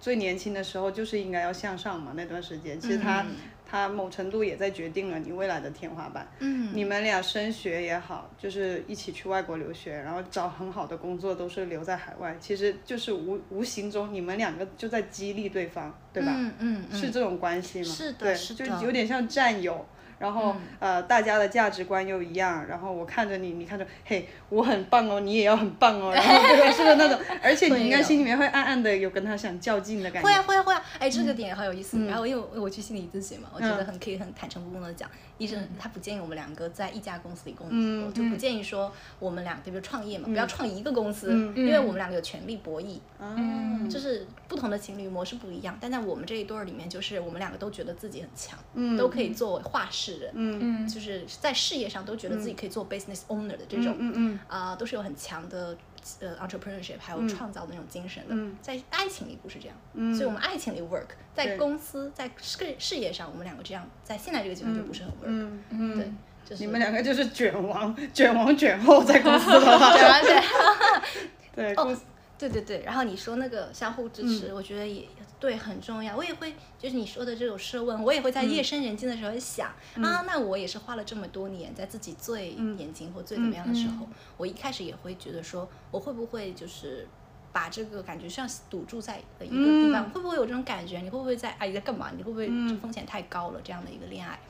[0.00, 3.28] 最年轻的时候就是应该要向上嘛，那段时间其实他、嗯
[3.66, 6.28] 它某程度也在决定了你未来的天花板。
[6.38, 16.32] 嗯你们俩升学也好，就是一起去外国留学，然后找很好的工作，都是留在海外，其实就是无无形中你们两个就在激励对方，对吧？
[16.36, 17.84] 嗯嗯嗯，是这种关系吗？
[17.86, 19.84] 是的对，是的就有点像战友，
[20.24, 26.72] 然后呃大家的价值观又一样，然后我看着你，你看着，嘿，我很棒哦，你也要很棒哦，然后对吧？
[26.72, 27.20] 是不是那种？
[27.42, 30.26] 而且你应该心里面会暗暗的有跟他想较劲的感觉。
[30.26, 30.82] 会啊会啊会啊！
[30.98, 32.06] 哎，这个点也好有意思。
[32.06, 42.98] 然后因为我去心理咨询嘛，我觉得很可以很坦诚不公的讲，医生他不建议我们两个在一家公司里工作，就不建议说我们俩比如创业嘛，不要创一个公司，因为我们两个有权利博弈。
[43.18, 48.58] 嗯，就是不同的情侣模式不一样，但在我们这一对儿里面，就是我们两个都觉得自己很强，
[48.96, 55.76] 都可以作为话事人，嗯，就是在事业上都觉得自己可以做 business owner 的这种，嗯嗯，啊，都是有很强的
[56.20, 58.56] 呃 entrepreneurship 还有创造的那种精神的。
[58.60, 66.12] 在爱情里不是这样，所以我们爱情里 work，在公司在事事业上，我们两个这样，在现在这个阶段就不是很 work，嗯，对，
[66.44, 69.92] 就是你们两个就是卷王，卷王卷后在公司的话，
[71.54, 71.96] 对，哦。
[72.36, 75.06] 对对对，然后你说那个相互支持，我觉得也
[75.44, 76.16] 对很重要。
[76.16, 79.68] 我也会就是你说的这种设问，我也会在夜深人静的时候想
[80.02, 87.06] 啊，那我也是花了这么多年，在自己最年轻或最怎么样的时候，我一开始也会觉得说，我会不会就是
[87.52, 91.00] 把这个感觉像堵住在的一个地方，会不会有这种感觉？
[91.00, 92.10] 你会不会在啊你在干嘛？
[92.16, 93.60] 你会不会这风险太高了？
[93.62, 94.40] 这样的一个恋爱，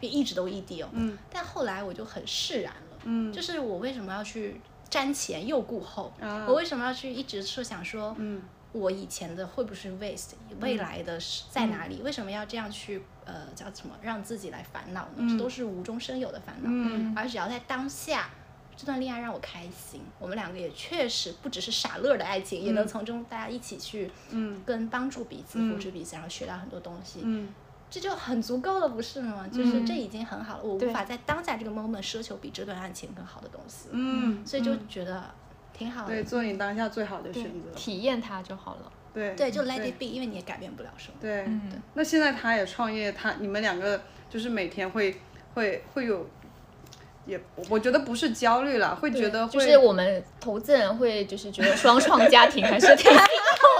[0.00, 0.88] 别一直都异地哦。
[0.92, 1.16] 嗯。
[1.30, 2.98] 但后来我就很释然了。
[3.04, 3.32] 嗯。
[3.32, 4.60] 就是我为什么要去？
[4.90, 6.12] 瞻前又顾后，
[6.48, 8.12] 我为什么要去一直设想说，
[8.72, 12.00] 我以前的会不会 waste，未来的是在哪里？
[12.02, 15.26] 为什么要这样去呃叫什么让自己来烦恼呢？
[15.28, 18.30] 这都是无中生有的烦恼，而只要在当下，
[18.76, 24.10] 这段恋爱让我开心，我们两个也确实不只是傻乐的爱情，也能从中大家一起去
[24.64, 27.24] 跟帮助彼此、扶持彼此，然后学到很多东西。
[27.90, 29.48] 这就很足够了，不是吗？
[29.52, 33.88] 就是这已经很好了，我无法在当下这个 moment 奢求比这段爱情更好的东西。
[33.90, 35.28] 嗯，所以就觉得
[35.80, 36.08] 挺好的。
[36.08, 38.92] 对，做你当下最好的选择，体验它就好了。
[39.14, 41.14] 对，对，就 let it be，因为你也改变不了什么。
[41.18, 41.48] 对，
[41.94, 45.18] 那现在他也创业，他你们两个就是每天会
[45.54, 46.28] 会会有，
[47.24, 53.24] 也我觉得不是焦虑了，会觉得就是我们投资人会就是觉得双创家庭还是挺 辛苦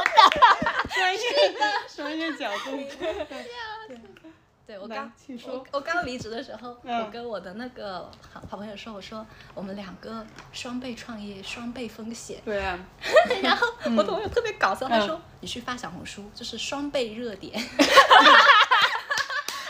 [0.06, 0.88] 的。
[0.96, 1.20] 专业
[1.94, 2.70] 专业角度。
[3.86, 4.00] 对
[4.78, 5.10] 我刚
[5.46, 12.40] 我我刚离职的时候，我跟我的那个好好朋友说，我说我们两个双倍创业，双倍风险。
[12.44, 12.78] 对啊。
[13.42, 13.66] 然后
[13.96, 17.58] 我朋友特别搞笑，他说你去发小红书，就是双倍热点。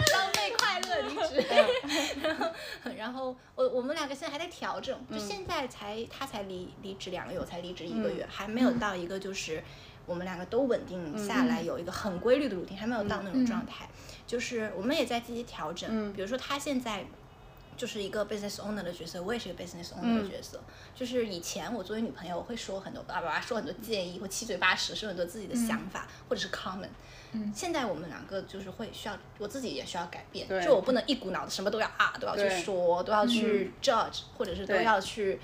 [0.06, 1.44] 双倍快乐离职。
[2.22, 2.50] 然后
[2.96, 9.62] 然后我我们两个现在还在调整，就现在才他才离离职两个月，我才离职一个月，还没有到一个就是
[10.06, 13.88] 我们两个都稳定下来，有一个很规律的 routine，还没有到那种状态。
[14.30, 17.04] 就是我们也在积极调整，比如说他现在
[17.80, 20.60] 就是一个 business owner 的角色，我也是一个 business owner 的角色。
[20.94, 26.90] 就是以前我作为女朋友，我会说很多叭叭叭，说很多建议，或七嘴八舌，说很多自己的想法，或者是 comment。
[27.32, 35.40] 嗯，现在我们两个就是会需要，我自己也需要改变，就我不能一股脑的什么都要啊，都要去说，都要去 judge，或者是都要去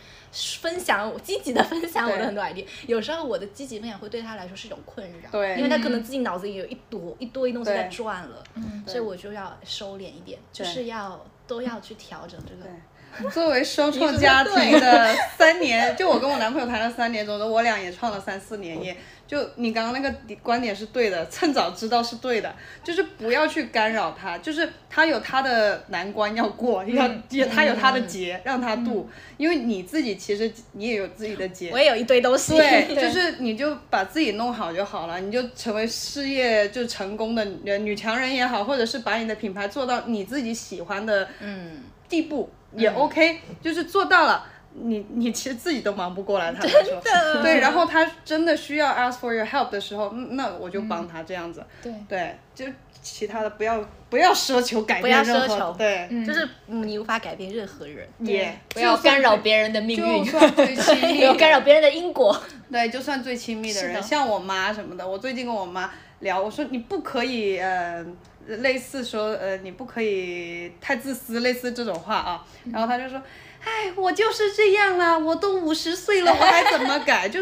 [0.60, 2.66] 分享，积极的分享我的很多 idea。
[2.86, 8.44] 有时候我的积极分享会对他来说是一种困扰，对，因为他可能自己脑子里有一朵一堆东西在转了，
[8.86, 13.30] 所以我就要收敛一点，就是要都要去调整这个。
[13.30, 18.94] 作为双创家庭的三年，就我跟我男朋友谈了三年，总之我俩也创了三四年业。
[19.26, 22.54] 就你刚刚那个观点是对的，趁早知道是对的，
[22.84, 41.82] 就是不要去干扰他，就是他有他的难关要过，要也他有他的劫让他渡，因为你自己其实你也有自己的劫，我也有一堆东西， 对，就是你就把自己弄好就好了，你就成为事业就成功的女强人也好，或者是把你的品牌做到你自己喜欢的嗯。
[42.08, 44.46] 地步也 OK，就是做到了。
[44.82, 47.00] 你你其实自己都忙不过来，他说
[47.42, 51.64] 对，然后他真的需要 ask for your help 的时候，那我就帮他这样子。
[51.82, 52.66] 对对，就
[53.00, 62.38] 其他的不要不要奢求改变任何，对，就是你无法改变任何人，也不要干扰别人的命运，就算最亲 密，不要干扰别人的因果。
[62.70, 68.04] 对，就算最亲密的人，像我妈什么的，我最近跟我妈聊，我说你不可以呃，
[68.46, 73.22] 类似说呃，你不可以太自私，类似这种话啊，然后她就说。
[73.66, 77.28] 哎，我就是这样啦，我都五十岁了， 我还怎么改？
[77.28, 77.40] 就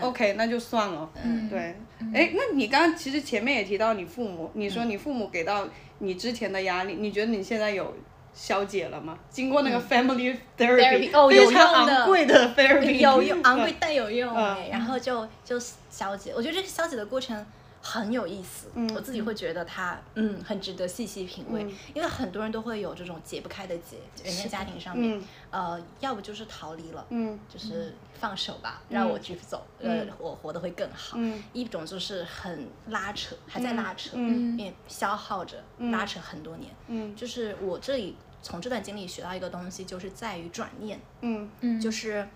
[0.00, 1.10] ，OK，那就算了。
[1.24, 1.74] 嗯，对。
[2.12, 5.66] 哎，那你刚刚其实前面也提到你父母，你说你父母给到
[5.98, 7.96] 你之前的压力，你觉得你现在有
[8.34, 9.18] 消解了吗？
[9.30, 14.34] 经过那个 family therapy，哦，非常昂贵的 therapy，有用，昂贵但有用。
[14.70, 15.58] 然后就就
[15.90, 17.44] 消解，我觉得这个消解的过程
[17.86, 21.60] 很有意思，我自己会觉得它嗯很值得细细品味，
[21.92, 31.18] 因为很多人都会有这种解不开的结，人家家庭上面，呃，要不就是逃离了，嗯，就是放手吧，让我继续走，呃，我活得会更好，
[31.52, 41.50] 一种就是很拉扯，还在拉扯，嗯，也消耗着，拉扯很多年，嗯，就是我这里从这段经历学到一个东西，就是在于转念，嗯。
[41.60, 42.26] 嗯，就是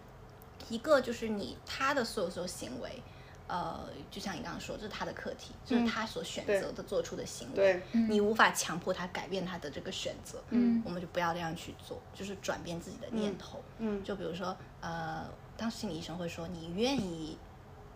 [0.69, 3.03] 一个就是你他的所有所有行为。
[3.49, 3.81] 呃，
[4.11, 15.27] 就像你刚刚说，这是他的课题，这是他所选择的做出的行为，你无法强迫他改变他的这个选择，嗯，我们就不要这样去做，就是转变自己的念头，嗯，就比如说，呃，
[15.57, 17.39] 当心理医生会说，你愿意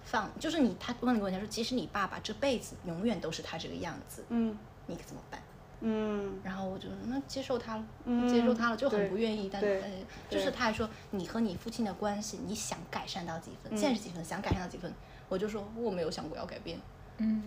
[0.05, 5.41] 放，就是你他问你个问题说，即使你爸爸这辈子永远都是他这个样子，嗯，你怎么办？
[5.85, 7.85] 嗯，然后我就那接受他了，
[8.27, 9.83] 接受他了就很不愿意，但是
[10.31, 14.91] 就是他还说，你和你父亲的关系，你想改善到几分，现在是几分，想改善到几分。
[15.33, 16.79] 我就说我没有想过要改变，
[17.17, 17.43] 嗯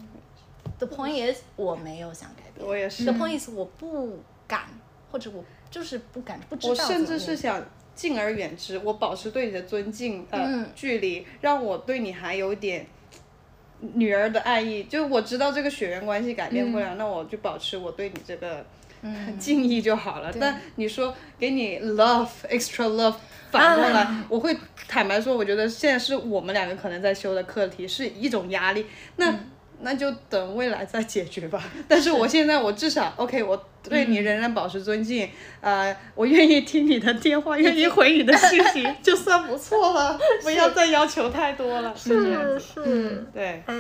[0.80, 3.04] ，The point is 我没有想改变，我也是。
[3.06, 4.18] The point is 我不
[4.48, 4.62] 敢，
[5.12, 6.72] 或者我就是不敢，不知道。
[6.72, 7.64] 我甚至是想
[7.94, 12.88] 敬而远之，我保持对你的尊敬，呃，距离，让我对你还有点
[13.80, 14.86] 女儿的爱意。
[14.86, 18.66] 就我知道这个血缘关系改变不了，那我就保持我对你这个
[19.38, 20.34] 敬意就好了。
[20.34, 23.18] 但你说给你 love extra love。
[23.58, 24.56] 反过来，我会
[24.88, 28.86] 坦白说，我觉得现在是我们两个可能在修的课题是一种压力，
[29.18, 29.34] 那
[29.82, 31.62] 那就等未来再解决吧。
[31.88, 35.30] 但是我现在我至少 OK，我对你仍然保持尊敬，
[35.62, 41.94] 呃，我愿意听你的电话，愿意 回你的信息， 就算不错了，不要再要求太多了。
[41.96, 43.76] 是是，对，哎，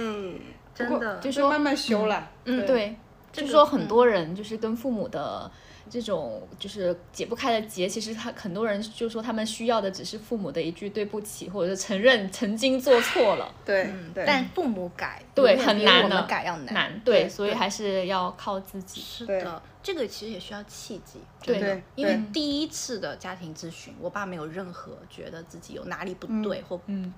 [0.76, 2.30] 真的，就是慢慢修了。
[2.44, 2.96] 嗯，对，
[3.32, 5.50] 就是说很多人就是跟父母的。
[5.90, 13.54] 这种就是解不开的结，其实他很多人就说他们需要的只是父母的一句对不起，或者是承认曾经做错了。
[13.64, 17.00] 对，嗯、对但父母改对很难的，改要难。
[17.06, 19.02] 对，所以还是要靠自己。
[19.02, 21.20] 是的，这个其实也需要契机。
[21.42, 26.76] 对，因为第一次的家庭咨询，我爸没有任何觉得自己有哪里不对或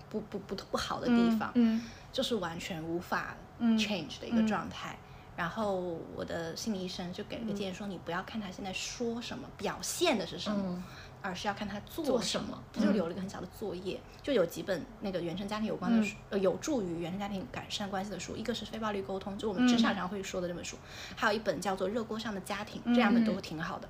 [0.09, 4.97] 不不不不好的地方，嗯，就是完全无法 change 的一个状态。
[5.38, 10.83] 然后我的心理医生就给了个建议，说你不要看他现在说什么，表现的是什么，
[11.21, 12.59] 而是要看他做什么。
[12.73, 18.35] 他就留了一个很小的作业，就有几本那个原生家庭有关的书，呃，有助于原生家庭改善关系的书。
[18.35, 20.75] 一个是非暴力沟通，就我们职场上会说的这本书，
[21.15, 23.88] 还有一本叫做热锅上的家庭，这样的都挺好的。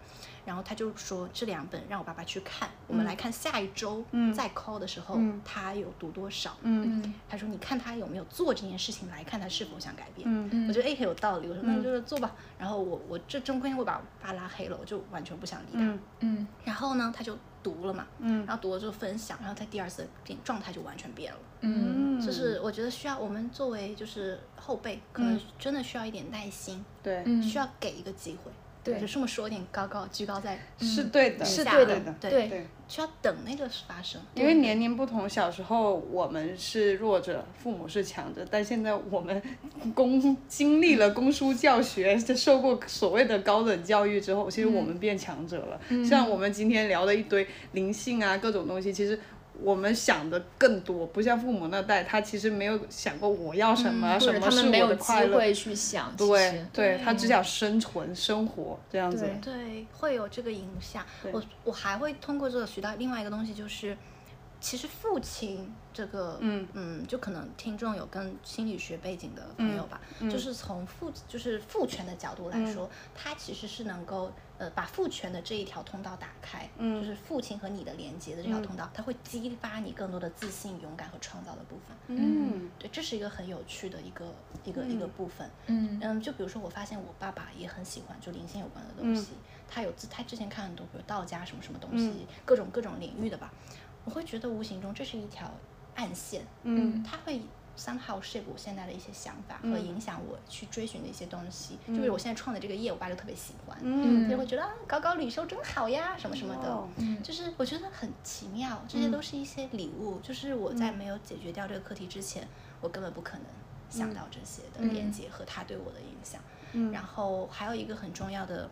[0.47, 4.01] 然后他就说这两本让我爸爸去看，我们来看下一周
[4.33, 6.55] 再 call 的时候他有读多少。
[6.61, 10.25] 嗯，他说你看他有没有做这件事情，来看他是否想改变。
[10.25, 12.33] 嗯我觉得哎很有道理，我说那就是做吧。
[12.57, 15.99] 然后我我这中间会把我爸拉黑了，我就完全不想理他。
[16.21, 21.39] 嗯，然后呢他就读了嘛，嗯，然后读了之后分享，然后他第二次变状态就完全变了。
[21.59, 28.51] 嗯，就是我觉得需要我们作为就是后辈，可能真的需要一点耐心，对，需要给一个机会。
[28.93, 34.19] 对，就这么说，有点高高居高在是对的，是对的，对对，需要等那个发生。
[34.33, 39.41] 因为年龄不同，小时候我们是弱者，父母是强者，但现在我们
[39.93, 46.05] 公经历了公书教学，受过所谓的高等教育之后，其实我们变强者了。
[46.05, 49.19] 像我们今天聊的一堆灵性啊，各种东西，其实。
[49.61, 55.37] 我们想的更多，不像父母那代，他其实没有想过我要什么，什么是我的快乐。
[55.37, 59.29] 会去想，对对，他只想生存、生活这样子。
[59.41, 61.05] 对，会有这个影响。
[61.31, 63.97] 我我还会通过这个学到另外一个东西，就是。
[64.59, 70.01] 其实父亲这个，嗯嗯，就可能听众有跟心理学背景的朋友吧，
[70.31, 84.25] 就是从父就是父权的角度来说，他其实是能够呃把父权的这一条通道打开，嗯，就是父亲和你的连接的这条通道，它会激发你更多的自信、勇敢和创造的部分，嗯，对，这是一个很有趣的一个
[84.63, 85.99] 一个一个部分，嗯。
[86.01, 89.29] 嗯，就比如说我发现我爸爸也很喜欢就灵性有关的东西，
[89.67, 93.51] 他有自他之前看很多比如道家什么什么东西，各种各种领域的吧。
[94.05, 95.51] 我会觉得无形中这是一条
[95.95, 97.41] 暗线，嗯，他会
[97.77, 101.77] somehow shape 我现在的一些想法和影响我去追寻的一些东西。
[101.87, 110.19] 就比如我现在创的这个业，我爸就特别喜欢，嗯，就会觉得啊，搞搞旅修真好呀，什么什么的，嗯，就是我觉得很奇妙，这些都是一些礼物。
[110.21, 112.47] 就是我在没有解决掉这个课题之前，
[112.81, 113.45] 我根本不可能
[113.89, 116.41] 想到这些的连接和他对我的影响。
[116.73, 118.69] 嗯，然后还有一个很重要的。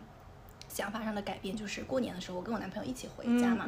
[0.68, 3.64] 想法上的改变就是过年的时候，我跟我男朋友一起回家嘛，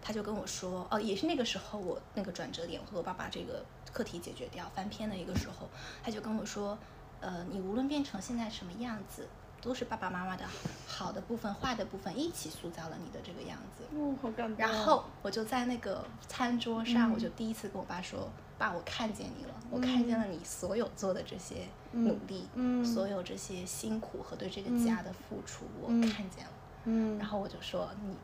[0.00, 3.62] 他就跟我说，哦，也是那个时候我那个转折点，我和我爸爸这个
[3.92, 5.68] 课题解决掉翻篇的一个时候，
[6.02, 6.76] 他就跟我说，
[7.20, 9.28] 呃，你无论变成现在什么样子，
[9.60, 10.44] 都是爸爸妈妈的
[10.86, 13.84] 好的部分、坏的部分一起塑造了你的这个样子。
[13.96, 14.56] 哦，好感动。
[14.56, 26.52] 然后我就在那个餐桌上，我就第一次跟我爸说，爸，我看见你了，我看见了你所有做的这些努力，嗯所有这些辛苦和对这个家的付出，我看见了。
[26.84, 28.16] 嗯然后我就说你，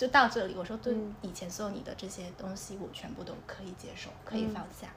[0.00, 4.88] 就到这里，我说对嗯以前所有你的这些东西，我全部都可以接受，可以嗯放下。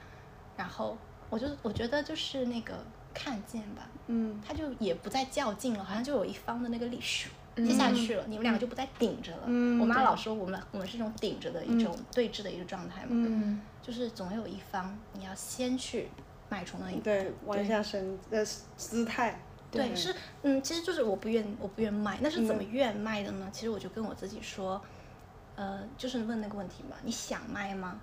[0.55, 0.97] 然后
[1.29, 2.73] 我就我觉得就是那个
[3.13, 7.27] 看见吧，嗯他就也不再较劲了，好像就有一方的那个力咻
[7.57, 9.43] 接下去了，你们两个就不再顶着了。
[9.47, 16.07] 嗯我妈老说我们我们是一种顶着的一种对峙的一个状态嘛，嗯，就是总有一方你要先去
[16.47, 17.01] 迈出那一步。
[17.01, 18.45] 对，弯下身的
[18.77, 19.37] 姿态，
[19.69, 22.19] 对，是，嗯，其实就是我不愿，我不愿卖。
[22.21, 23.49] 那是怎么嗯愿卖的呢？
[23.51, 24.79] 其实我就跟我自己说，
[25.55, 27.99] 呃，就是问那个问题嘛，你想卖吗？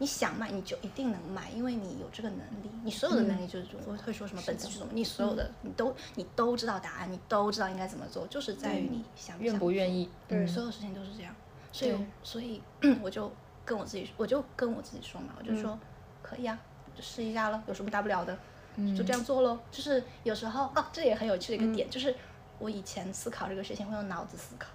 [0.00, 2.70] 你想卖，你就一定能卖，因为你有这个能力。
[2.84, 10.08] 你所有的能力就是我会说什么本质是什么，你所有的你都你都知道答案，你都知道应该怎么做，就是在于你想不愿想不愿意？
[10.28, 11.34] 对所有事情都是这样，
[11.72, 12.62] 所以所以
[13.02, 13.30] 我就
[13.64, 15.76] 跟我自己，我就跟我自己说嘛，我就说、
[16.22, 16.56] 可以啊，
[16.94, 18.38] 就试一下了，有什么大不了的，
[18.96, 19.58] 就这样做咯。
[19.72, 22.14] 就是有时候哦，这也很有趣的一个点，就是
[22.60, 24.68] 我以前思考这个事情会用脑子思考，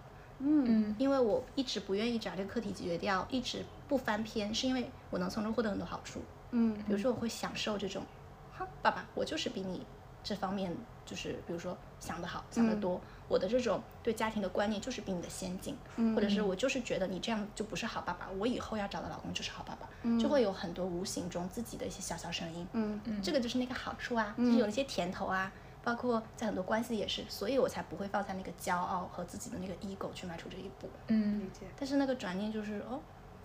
[0.44, 0.95] 嗯。
[0.99, 6.22] 因为我一直不愿意把这个课题解决掉，一直不翻篇，是因为我能从中获得很多好处。
[6.52, 6.74] 嗯。
[6.86, 8.03] 比如说我会享受这种，
[8.52, 9.86] 哈，爸爸，我就是比你
[10.24, 10.76] 这方面
[11.06, 15.76] 就是比如说想得好，想得多，我的这种对家庭的观念就是比你的先进，
[16.15, 19.90] 或者是我就是觉得你这样就不是好爸爸，我以后要找的老公就是好爸爸，
[20.20, 23.02] 就会有很多无形中自己的一些小小声音，嗯。
[23.22, 25.52] 这个就是那个好处啊，就是有一些甜头啊。
[25.84, 30.90] 包括在很多关系也是，所以我才不会放下那个骄傲和自己的那个 ego 去迈出这一步。
[31.08, 33.02] 嗯理解，但是那个转念就是哦，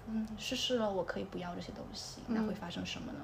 [0.07, 3.19] 嗯，试试了，我可以不要这些东西，那会发生什么呢？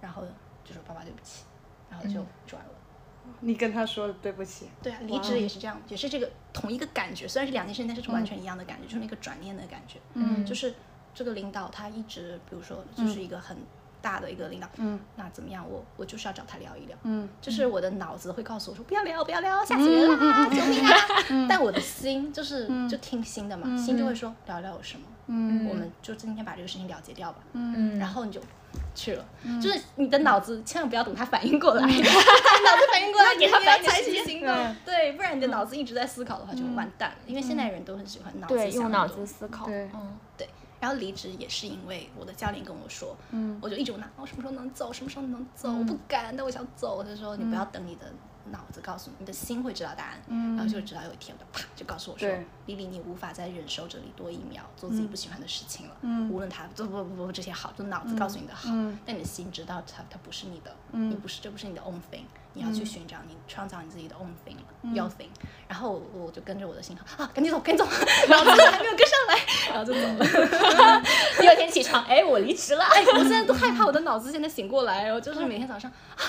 [0.00, 0.22] 然后
[0.64, 1.44] 就说爸爸对不起，
[1.90, 2.70] 然后就转了。
[3.40, 9.98] 你跟他说对不起，对啊，离职也是这样，也是这个同一个感觉，虽然是两件事情，但是是完全一样的感觉，就是那个转念的感觉。
[10.14, 10.74] 嗯就是
[11.14, 13.56] 这个领导他一直，比如说就是一个很
[14.02, 14.98] 大的一个领导，嗯。
[15.16, 15.64] 那怎么样？
[15.68, 16.96] 我我就是要找他聊一聊。
[17.04, 21.46] 嗯就是我的脑子会告诉我说不要聊，不要聊，下次别啦，救命啊！
[21.48, 25.66] 但我的心就是就听心的嘛，心就会说聊聊有什么，嗯。
[25.68, 27.38] 我们就今天把这个事情了结掉吧。
[27.52, 27.98] 嗯。
[27.98, 28.40] 然后你就
[28.94, 29.24] 去了，
[29.60, 34.76] 就是你的脑子千万不要等他反应过来， 脑子反应过来，给它你要反应采取行动。
[34.84, 39.66] 对，不然你的脑子一直在思考的话就完蛋了，因为现在人都很喜欢脑子对，用脑子思考。
[39.66, 39.88] 对。
[39.94, 40.48] 嗯对，
[40.82, 47.04] 然后离职也是因为我的教练跟我说，嗯我就一直问他，我什么时候能走，什么时候能走，我不敢，但我想走。
[47.04, 48.12] 他说你不要等你的
[48.50, 56.30] 脑子告诉你，你的心会知道答案，然后就直到有一天，啪就告诉我说对，丽丽，你无法再忍受这里多一秒做自己不喜欢的事情了，嗯。
[56.30, 58.98] 无论他不不不不这些好，就脑子告诉你的好，嗯。
[59.06, 62.24] 但你的心知道它它不是你的，你不是这不是你的 own thing，
[62.54, 65.28] 你要去寻找你创造你自己的 own thing，your thing。
[65.68, 67.90] 然后我我就跟着我的心啊，赶紧走，赶紧走，
[68.28, 69.38] 脑子还没有跟上来，
[69.72, 71.02] 然后就走了。
[71.40, 72.84] 第二天起床，哎，我离职了。
[72.84, 76.22] 哎，我现在都害怕我的脑子现在醒过来，我就是每天早上啊，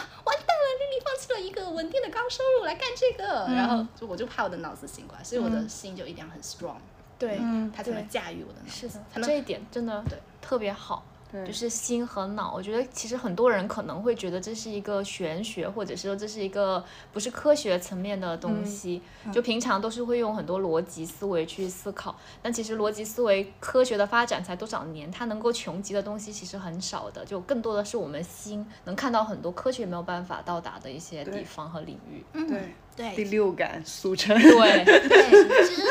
[1.20, 6.78] 弃了一个稳定的高收入来干这个，然后就我就怕我的脑子醒过来，所以我的心就一定要很 strong，
[7.18, 10.18] 对，嗯它才能驾驭我的脑子，这一点真的对。
[10.42, 11.06] 特别好。
[11.34, 16.82] 对就是心和脑，我觉得其实很多人可能会觉得这是一个玄学，或者是说这是一个
[17.12, 19.02] 不是科学层面的东西。
[19.32, 32.24] 就平常都是会用很多逻辑思维去思考，但其实逻辑思维科学的发展才多少年，它能够穷极的东西其实很少的，就更多的是我们心能看到很多科学没有办法到达的一些地方和领域。
[32.34, 35.82] 嗯对对第六感俗称，对，对， 其实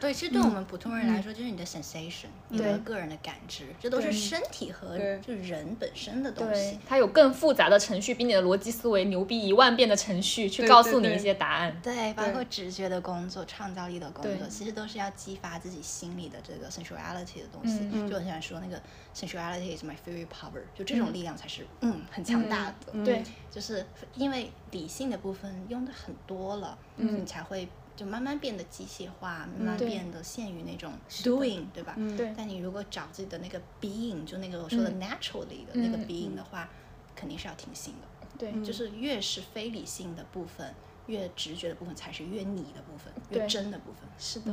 [0.00, 11.76] 对，其实对我们普通人来说，就是你的 sensation，你的个人的感知，这都是身体和对就人本身的东对西。，它有更复杂的程序，比你的逻辑思维牛逼一万遍的程序去告诉你一些答案。
[11.82, 17.80] 对，包对括直觉的工作、创造力的工作，其实都是要激发自己心里的这个 sensuality 的东西。
[17.92, 18.80] 嗯就我很喜欢说那个
[19.12, 23.04] sensuality is my favorite power，就这种力量才是嗯很强大的。
[23.04, 23.84] 对，就是
[24.14, 31.94] 因为理性的部分用的很多了，嗯，你才会就慢慢变得机械化，慢慢变得限于那种 doing，对吧？
[32.16, 32.32] 对。
[32.36, 36.68] 但你如果找自己的那个 being，就那个我说的 naturally 的那个 being 的话，
[37.16, 38.08] 肯定是要听心的。
[38.38, 40.72] 对，就是越是非理性的部分，
[41.06, 44.08] 越直觉的部分才是越你的部分，越真的部分。
[44.18, 44.52] 是的，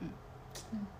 [0.00, 0.08] 嗯。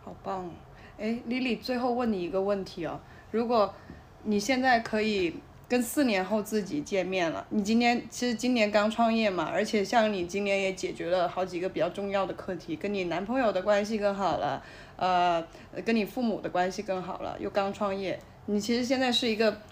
[0.05, 0.47] 好棒。
[0.47, 0.51] 哦！
[0.97, 3.01] 哎，Lily，最后问你一个问题哦，
[3.33, 3.75] 如果
[4.23, 5.41] 你现在可以
[5.71, 14.61] 跟四年后自己见面了，你今年其实今年刚创业嘛，而且像你今年也解决了好几个比较重要的课题，跟你男朋友的关系更好了，
[14.97, 15.41] 呃，
[15.85, 19.63] 跟你父母的关系更好了，又刚创业，你其实现在是一个，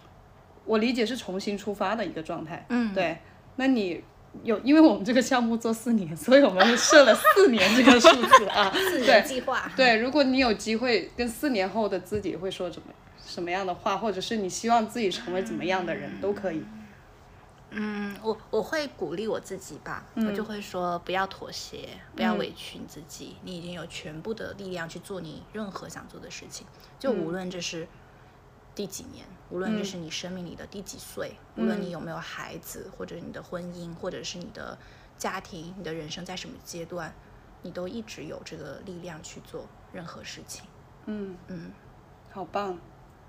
[0.65, 3.19] 我理解是重新出发的一个状态，嗯，对，
[3.57, 4.03] 那你。
[4.45, 8.70] 有，因为我们这个项目做四年，所以我们设了四年这个数字啊。
[8.77, 9.73] 四对年计划。
[9.75, 12.93] 对，如果你有机会跟四年后的自己会说什么
[13.29, 16.65] 什么样的话，或者是你希望自己成为怎么样的人都可以。
[17.71, 21.87] 嗯，我我会鼓励我自己吧，我就会说不要妥协，
[22.17, 26.67] 不要委屈你自己，你已经有全部的力量去做你任何想做的事情，
[26.99, 27.87] 就无论这是
[28.75, 34.79] 第几年，无论这是你生命里的第几岁，无论你有没有孩子，或者你的婚姻，或者是你的
[35.19, 37.15] 家庭，你的人生在什么阶段，
[37.61, 40.65] 你都一直有这个力量去做任何事情。
[41.05, 41.71] 嗯，嗯，
[42.31, 42.79] 好棒，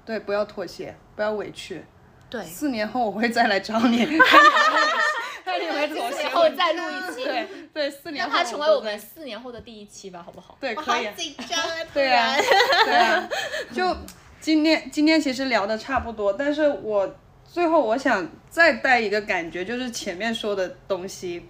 [0.10, 1.86] 对，不要妥协，不要委屈。
[2.31, 4.26] 对，四年后我会再来找你， 看你会
[5.45, 6.31] 看你会妥协然。
[6.31, 10.57] 后再录一期，对对，四年让后它成为我们四年后的第一期吧，好不好？
[10.60, 11.14] 对可以好。
[11.15, 11.84] 紧张啊！
[11.84, 12.44] 突对啊然，
[12.86, 13.30] 对啊，
[13.72, 13.95] 就
[14.41, 17.15] 今天今天其实聊的差不多，但是我
[17.45, 21.48] 最后我想再带一个感觉，就是前面说的东西，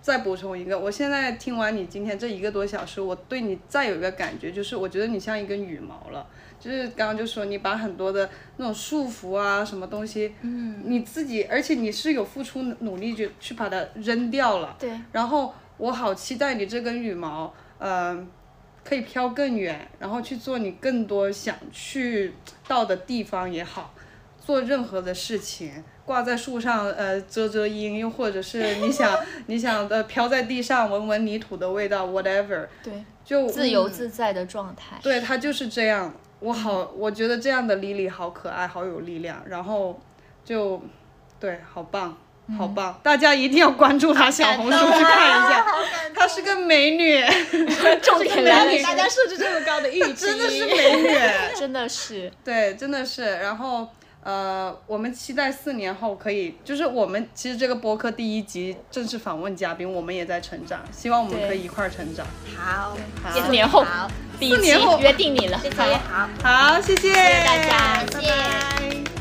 [0.00, 0.78] 再补充一个。
[0.78, 6.24] 我现在听完你今天这一个多小时，我对你再有一个感觉，就是我觉得你像一根羽毛了。
[6.58, 18.26] 就是刚刚就说你把很多的那种束缚啊，什么东西，嗯，你自己，而且你是有付出努力去去把它扔掉了，对，然后我好期待你这根羽毛，呃，
[18.84, 22.32] 可以飘更远，然后去做你更多想去
[22.66, 23.94] 到的地方也好，
[24.40, 34.96] 做任何的事情，挂在树上，呃，遮遮阴，又或者是你想 你想呃飘在地上闻闻泥土的味道，whatever，对，就自由嗯自在的状态。
[35.02, 39.98] 对它就是这样，我好，我觉得这样的 Lily 好可爱，好有力量，然后
[40.44, 40.82] 就，
[41.40, 42.16] 对，好棒，
[42.58, 45.66] 好棒，大家一定要关注她小红书去看一下，
[46.14, 47.22] 她是个美女，
[48.02, 51.18] 重点来了美女大家设置这么高的预期，真的是美女，
[51.58, 53.88] 真的是，对，真的是，然后。
[54.26, 62.26] 呃，我们期待四年后可以，就是我们其实这个播客第一集正式访问嘉宾，我们也在成长，希望我们可以一块儿成长。
[62.56, 63.86] 好，好四年后
[64.40, 65.56] 四年后约定你了。
[65.62, 66.28] 谢谢，好。
[66.42, 69.15] 好，谢谢，谢大家拜谢谢拜。